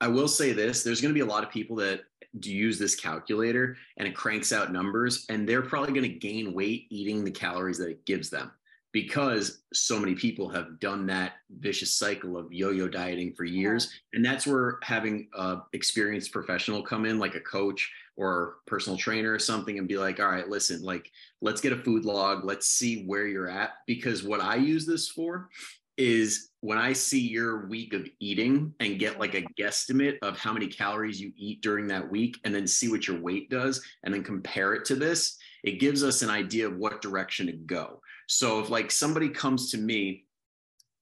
i 0.03 0.07
will 0.07 0.27
say 0.27 0.51
this 0.51 0.83
there's 0.83 0.99
going 0.99 1.13
to 1.13 1.17
be 1.17 1.21
a 1.21 1.25
lot 1.25 1.43
of 1.43 1.49
people 1.49 1.77
that 1.77 2.01
do 2.39 2.51
use 2.51 2.77
this 2.77 2.95
calculator 2.95 3.77
and 3.97 4.07
it 4.07 4.15
cranks 4.15 4.51
out 4.51 4.73
numbers 4.73 5.25
and 5.29 5.47
they're 5.47 5.61
probably 5.61 5.93
going 5.93 6.11
to 6.11 6.19
gain 6.19 6.53
weight 6.53 6.87
eating 6.89 7.23
the 7.23 7.31
calories 7.31 7.77
that 7.77 7.89
it 7.89 8.05
gives 8.05 8.29
them 8.29 8.51
because 8.93 9.63
so 9.73 9.99
many 9.99 10.13
people 10.13 10.47
have 10.47 10.79
done 10.79 11.07
that 11.07 11.33
vicious 11.59 11.95
cycle 11.95 12.37
of 12.37 12.53
yo-yo 12.53 12.87
dieting 12.87 13.33
for 13.33 13.43
years. 13.43 13.91
And 14.13 14.23
that's 14.23 14.45
where 14.45 14.77
having 14.83 15.27
a 15.33 15.57
experienced 15.73 16.31
professional 16.31 16.83
come 16.83 17.05
in 17.05 17.17
like 17.17 17.33
a 17.33 17.41
coach 17.41 17.91
or 18.15 18.57
personal 18.67 18.97
trainer 18.97 19.33
or 19.33 19.39
something 19.39 19.79
and 19.79 19.87
be 19.87 19.97
like 19.97 20.19
all 20.19 20.27
right 20.27 20.47
listen 20.47 20.83
like 20.83 21.09
let's 21.41 21.59
get 21.59 21.73
a 21.73 21.83
food 21.83 22.05
log. 22.05 22.45
Let's 22.45 22.67
see 22.67 23.05
where 23.05 23.25
you're 23.25 23.49
at. 23.49 23.71
Because 23.87 24.23
what 24.23 24.39
i 24.39 24.55
use 24.55 24.85
this 24.85 25.09
for 25.09 25.49
is 25.97 26.49
when 26.61 26.77
i 26.77 26.91
see 26.91 27.19
your 27.19 27.67
week 27.67 27.93
of 27.93 28.07
eating 28.19 28.73
and 28.79 28.99
get 28.99 29.19
like 29.19 29.35
a 29.35 29.45
guesstimate 29.59 30.17
of 30.23 30.37
how 30.37 30.51
many 30.51 30.67
calories 30.67 31.21
you 31.21 31.31
eat 31.35 31.61
during 31.61 31.87
that 31.87 32.09
week 32.09 32.39
and 32.45 32.53
then 32.53 32.65
see 32.65 32.89
what 32.89 33.07
your 33.07 33.19
weight 33.19 33.47
does 33.49 33.83
and 34.03 34.11
then 34.11 34.23
compare 34.23 34.73
it 34.73 34.85
to 34.85 34.95
this 34.95 35.37
it 35.63 35.79
gives 35.79 36.03
us 36.03 36.23
an 36.23 36.31
idea 36.31 36.67
of 36.67 36.77
what 36.77 36.99
direction 36.99 37.45
to 37.45 37.53
go 37.53 38.01
so 38.27 38.59
if 38.59 38.69
like 38.69 38.91
somebody 38.91 39.29
comes 39.29 39.71
to 39.71 39.77
me 39.77 40.25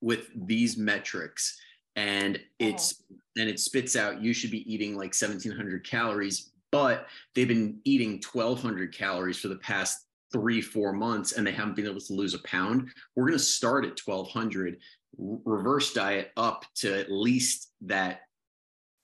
with 0.01 0.29
these 0.35 0.77
metrics 0.77 1.59
and 1.95 2.39
it's 2.59 3.03
and 3.37 3.49
it 3.49 3.59
spits 3.59 3.95
out 3.95 4.21
you 4.21 4.33
should 4.33 4.51
be 4.51 4.71
eating 4.71 4.95
like 4.95 5.13
1700 5.13 5.85
calories, 5.87 6.51
but 6.71 7.07
they've 7.35 7.47
been 7.47 7.79
eating 7.85 8.21
1200 8.31 8.93
calories 8.93 9.37
for 9.37 9.47
the 9.47 9.57
past 9.57 10.05
three, 10.31 10.61
four 10.61 10.93
months 10.93 11.33
and 11.33 11.45
they 11.45 11.51
haven't 11.51 11.75
been 11.75 11.87
able 11.87 11.99
to 11.99 12.13
lose 12.13 12.33
a 12.33 12.39
pound, 12.39 12.89
we're 13.15 13.27
going 13.27 13.37
to 13.37 13.43
start 13.43 13.85
at 13.85 13.99
1200, 13.99 14.77
reverse 15.17 15.93
diet 15.93 16.31
up 16.37 16.65
to 16.75 16.97
at 16.97 17.11
least 17.11 17.71
that 17.81 18.21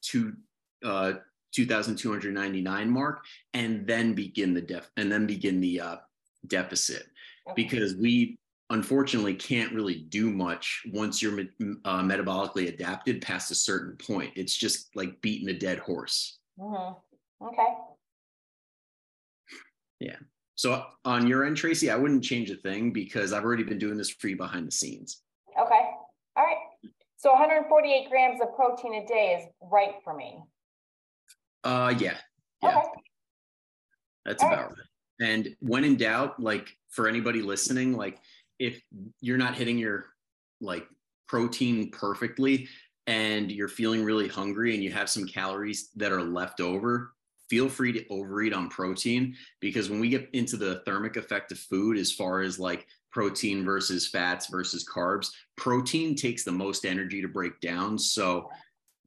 two, 0.02 0.34
uh, 0.86 1.14
2299 1.54 2.90
mark 2.90 3.26
and 3.54 3.86
then 3.88 4.14
begin 4.14 4.54
the 4.54 4.62
def 4.62 4.90
and 4.96 5.12
then 5.12 5.26
begin 5.26 5.60
the 5.60 5.82
uh, 5.82 5.96
deficit 6.48 7.08
because 7.56 7.96
we 7.96 8.38
unfortunately 8.70 9.34
can't 9.34 9.74
really 9.74 10.02
do 10.10 10.30
much 10.30 10.84
once 10.92 11.22
you're 11.22 11.40
uh, 11.40 12.02
metabolically 12.02 12.68
adapted 12.68 13.22
past 13.22 13.52
a 13.52 13.56
certain 13.56 13.96
point. 13.98 14.32
It's 14.36 14.56
just 14.56 14.96
like 14.96 15.22
beating 15.22 15.50
a 15.50 15.54
dead 15.54 15.80
horse. 15.80 16.40
Mm-hmm. 16.60 17.46
Okay. 17.48 17.68
Yeah. 20.00 20.18
So 20.56 20.84
on 21.06 21.28
your 21.28 21.46
end, 21.46 21.58
Tracy, 21.58 21.90
I 21.90 21.96
wouldn't 21.96 22.24
change 22.24 22.50
a 22.50 22.56
thing 22.56 22.92
because 22.92 23.32
I've 23.32 23.44
already 23.44 23.64
been 23.64 23.78
doing 23.78 23.98
this 23.98 24.10
for 24.10 24.28
you 24.28 24.38
behind 24.38 24.68
the 24.68 24.72
scenes. 24.72 25.22
Okay. 25.60 25.90
All 26.36 26.44
right. 26.44 26.58
So 27.18 27.32
148 27.32 28.10
grams 28.10 28.42
of 28.42 28.56
protein 28.56 28.96
a 28.96 29.06
day 29.06 29.40
is 29.40 29.48
right 29.72 29.96
for 30.04 30.16
me. 30.16 30.44
Uh, 31.64 31.94
yeah. 31.98 32.18
Yeah. 32.62 32.78
Okay. 32.78 32.88
That's 34.26 34.44
All 34.44 34.50
about 34.50 34.70
right. 34.70 34.70
right. 34.70 35.30
And 35.30 35.56
when 35.60 35.84
in 35.84 35.96
doubt, 35.96 36.40
like 36.40 36.70
for 36.98 37.08
anybody 37.08 37.44
listening, 37.44 37.96
like 37.96 38.18
if 38.58 38.82
you're 39.22 39.38
not 39.38 39.54
hitting 39.54 39.78
your 39.78 40.08
like 40.60 40.88
protein 41.28 41.92
perfectly 41.92 42.68
and 43.06 43.52
you're 43.52 43.68
feeling 43.68 44.04
really 44.04 44.28
hungry 44.28 44.74
and 44.74 44.84
you 44.84 44.92
have 44.92 45.08
some 45.08 45.28
calories 45.28 45.92
that 45.96 46.12
are 46.12 46.24
left 46.24 46.60
over, 46.60 47.14
feel 47.52 47.70
free 47.70 47.92
to 47.92 48.04
overeat 48.10 48.52
on 48.52 48.68
protein 48.68 49.36
because 49.60 49.92
when 49.92 50.00
we 50.00 50.10
get 50.10 50.28
into 50.34 50.58
the 50.58 50.82
thermic 50.88 51.18
effect 51.18 51.52
of 51.52 51.60
food, 51.60 52.00
as 52.00 52.12
far 52.12 52.42
as 52.42 52.58
like 52.58 52.88
protein 53.12 53.64
versus 53.64 54.08
fats 54.08 54.48
versus 54.48 54.84
carbs, 54.84 55.30
protein 55.56 56.16
takes 56.16 56.44
the 56.44 56.52
most 56.52 56.84
energy 56.84 57.22
to 57.22 57.28
break 57.28 57.62
down. 57.62 57.96
So, 58.00 58.50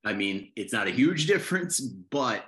I 0.04 0.12
mean, 0.12 0.52
it's 0.54 0.72
not 0.72 0.86
a 0.86 0.92
huge 0.92 1.26
difference, 1.34 1.80
but 1.80 2.44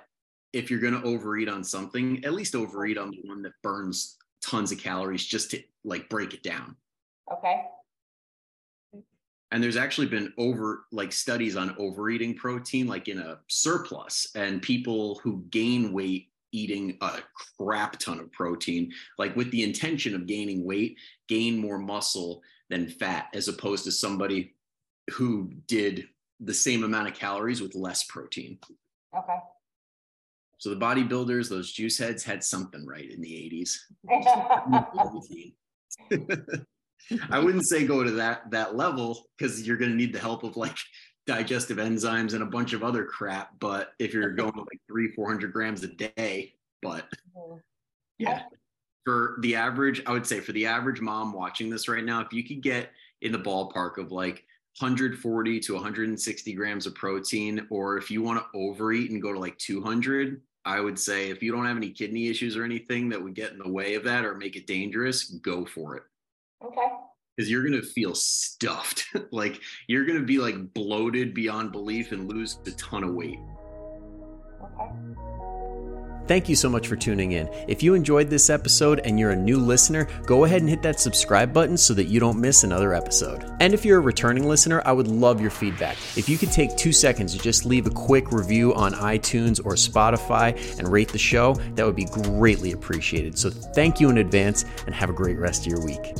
if 0.53 0.71
you're 0.71 0.79
going 0.79 0.93
to 0.93 1.03
overeat 1.03 1.49
on 1.49 1.65
something, 1.65 2.23
at 2.23 2.33
least 2.33 2.55
overeat 2.55 2.97
on 2.97 3.11
the 3.11 3.19
one 3.25 3.41
that 3.41 3.51
burns 3.61 4.17
tons 4.43 4.71
of 4.71 4.77
calories 4.77 5.25
just 5.25 5.51
to 5.51 5.63
like 5.83 6.09
break 6.09 6.33
it 6.33 6.43
down. 6.43 6.75
Okay. 7.31 7.63
And 9.51 9.63
there's 9.63 9.77
actually 9.77 10.07
been 10.07 10.33
over 10.37 10.85
like 10.91 11.11
studies 11.11 11.55
on 11.55 11.75
overeating 11.77 12.35
protein, 12.35 12.87
like 12.87 13.07
in 13.07 13.19
a 13.19 13.39
surplus, 13.47 14.27
and 14.35 14.61
people 14.61 15.19
who 15.23 15.43
gain 15.51 15.93
weight 15.93 16.29
eating 16.51 16.97
a 17.01 17.19
crap 17.57 17.97
ton 17.99 18.19
of 18.19 18.31
protein, 18.31 18.91
like 19.17 19.35
with 19.35 19.49
the 19.51 19.63
intention 19.63 20.15
of 20.15 20.27
gaining 20.27 20.65
weight, 20.65 20.97
gain 21.27 21.57
more 21.57 21.77
muscle 21.77 22.41
than 22.69 22.87
fat, 22.87 23.27
as 23.33 23.47
opposed 23.47 23.83
to 23.85 23.91
somebody 23.91 24.55
who 25.11 25.51
did 25.67 26.07
the 26.39 26.53
same 26.53 26.83
amount 26.83 27.07
of 27.07 27.13
calories 27.13 27.61
with 27.61 27.75
less 27.75 28.03
protein. 28.03 28.57
Okay. 29.17 29.37
So 30.63 30.69
the 30.69 30.77
bodybuilders, 30.77 31.49
those 31.49 31.73
juice 31.73 31.97
heads 31.97 32.23
had 32.23 32.41
something 32.41 32.87
right 32.87 33.11
in 33.11 33.19
the 33.19 33.27
80s. 33.29 33.75
I 37.29 37.39
wouldn't 37.39 37.67
say 37.67 37.85
go 37.85 38.01
to 38.01 38.11
that 38.11 38.49
that 38.51 38.77
level 38.77 39.27
because 39.37 39.67
you're 39.67 39.75
going 39.75 39.91
to 39.91 39.97
need 39.97 40.13
the 40.13 40.19
help 40.19 40.45
of 40.45 40.55
like 40.55 40.77
digestive 41.27 41.79
enzymes 41.79 42.33
and 42.33 42.43
a 42.43 42.45
bunch 42.45 42.71
of 42.71 42.81
other 42.81 43.03
crap. 43.03 43.59
But 43.59 43.91
if 43.99 44.13
you're 44.13 44.31
going 44.31 44.53
to 44.53 44.59
like 44.59 44.79
three, 44.87 45.11
four 45.11 45.27
hundred 45.27 45.51
grams 45.51 45.83
a 45.83 45.87
day, 45.87 46.53
but 46.81 47.09
mm-hmm. 47.35 47.57
yeah, 48.17 48.43
for 49.03 49.39
the 49.41 49.57
average, 49.57 50.01
I 50.05 50.13
would 50.13 50.25
say 50.25 50.39
for 50.39 50.53
the 50.53 50.65
average 50.65 51.01
mom 51.01 51.33
watching 51.33 51.69
this 51.69 51.89
right 51.89 52.05
now, 52.05 52.21
if 52.21 52.31
you 52.31 52.41
could 52.41 52.63
get 52.63 52.89
in 53.21 53.33
the 53.33 53.37
ballpark 53.37 53.97
of 53.97 54.13
like 54.13 54.45
140 54.79 55.59
to 55.59 55.73
160 55.73 56.53
grams 56.53 56.85
of 56.85 56.95
protein, 56.95 57.67
or 57.69 57.97
if 57.97 58.09
you 58.09 58.21
want 58.21 58.39
to 58.39 58.57
overeat 58.57 59.11
and 59.11 59.21
go 59.21 59.33
to 59.33 59.39
like 59.39 59.57
200, 59.57 60.41
I 60.65 60.79
would 60.79 60.97
say 60.97 61.29
if 61.29 61.43
you 61.43 61.51
don't 61.51 61.65
have 61.65 61.77
any 61.77 61.89
kidney 61.89 62.27
issues 62.27 62.55
or 62.55 62.63
anything 62.63 63.09
that 63.09 63.21
would 63.21 63.35
get 63.35 63.51
in 63.51 63.59
the 63.59 63.69
way 63.69 63.95
of 63.95 64.03
that 64.05 64.25
or 64.25 64.35
make 64.35 64.55
it 64.55 64.67
dangerous, 64.67 65.25
go 65.25 65.65
for 65.65 65.97
it. 65.97 66.03
Okay. 66.63 66.87
Because 67.35 67.49
you're 67.49 67.63
gonna 67.63 67.81
feel 67.81 68.15
stuffed. 68.15 69.05
like 69.31 69.59
you're 69.87 70.05
gonna 70.05 70.21
be 70.21 70.37
like 70.37 70.73
bloated 70.73 71.33
beyond 71.33 71.71
belief 71.71 72.11
and 72.11 72.29
lose 72.29 72.59
a 72.65 72.71
ton 72.71 73.03
of 73.03 73.13
weight. 73.13 73.39
Thank 76.27 76.47
you 76.47 76.55
so 76.55 76.69
much 76.69 76.87
for 76.87 76.95
tuning 76.95 77.33
in. 77.33 77.49
If 77.67 77.83
you 77.83 77.93
enjoyed 77.93 78.29
this 78.29 78.49
episode 78.49 79.01
and 79.03 79.19
you're 79.19 79.31
a 79.31 79.35
new 79.35 79.57
listener, 79.57 80.07
go 80.25 80.45
ahead 80.45 80.61
and 80.61 80.69
hit 80.69 80.81
that 80.83 80.99
subscribe 80.99 81.53
button 81.53 81.77
so 81.77 81.93
that 81.93 82.05
you 82.05 82.19
don't 82.19 82.39
miss 82.39 82.63
another 82.63 82.93
episode. 82.93 83.45
And 83.59 83.73
if 83.73 83.83
you're 83.83 83.99
a 83.99 84.01
returning 84.01 84.47
listener, 84.47 84.81
I 84.85 84.93
would 84.93 85.07
love 85.07 85.41
your 85.41 85.51
feedback. 85.51 85.97
If 86.15 86.29
you 86.29 86.37
could 86.37 86.51
take 86.51 86.75
two 86.77 86.93
seconds 86.93 87.35
to 87.35 87.39
just 87.39 87.65
leave 87.65 87.87
a 87.87 87.91
quick 87.91 88.31
review 88.31 88.73
on 88.73 88.93
iTunes 88.93 89.59
or 89.65 89.73
Spotify 89.73 90.79
and 90.79 90.87
rate 90.87 91.09
the 91.09 91.17
show, 91.17 91.55
that 91.75 91.85
would 91.85 91.95
be 91.95 92.05
greatly 92.05 92.71
appreciated. 92.71 93.37
So 93.37 93.49
thank 93.49 93.99
you 93.99 94.09
in 94.09 94.17
advance 94.19 94.65
and 94.85 94.95
have 94.95 95.09
a 95.09 95.13
great 95.13 95.37
rest 95.37 95.65
of 95.65 95.71
your 95.71 95.83
week. 95.85 96.15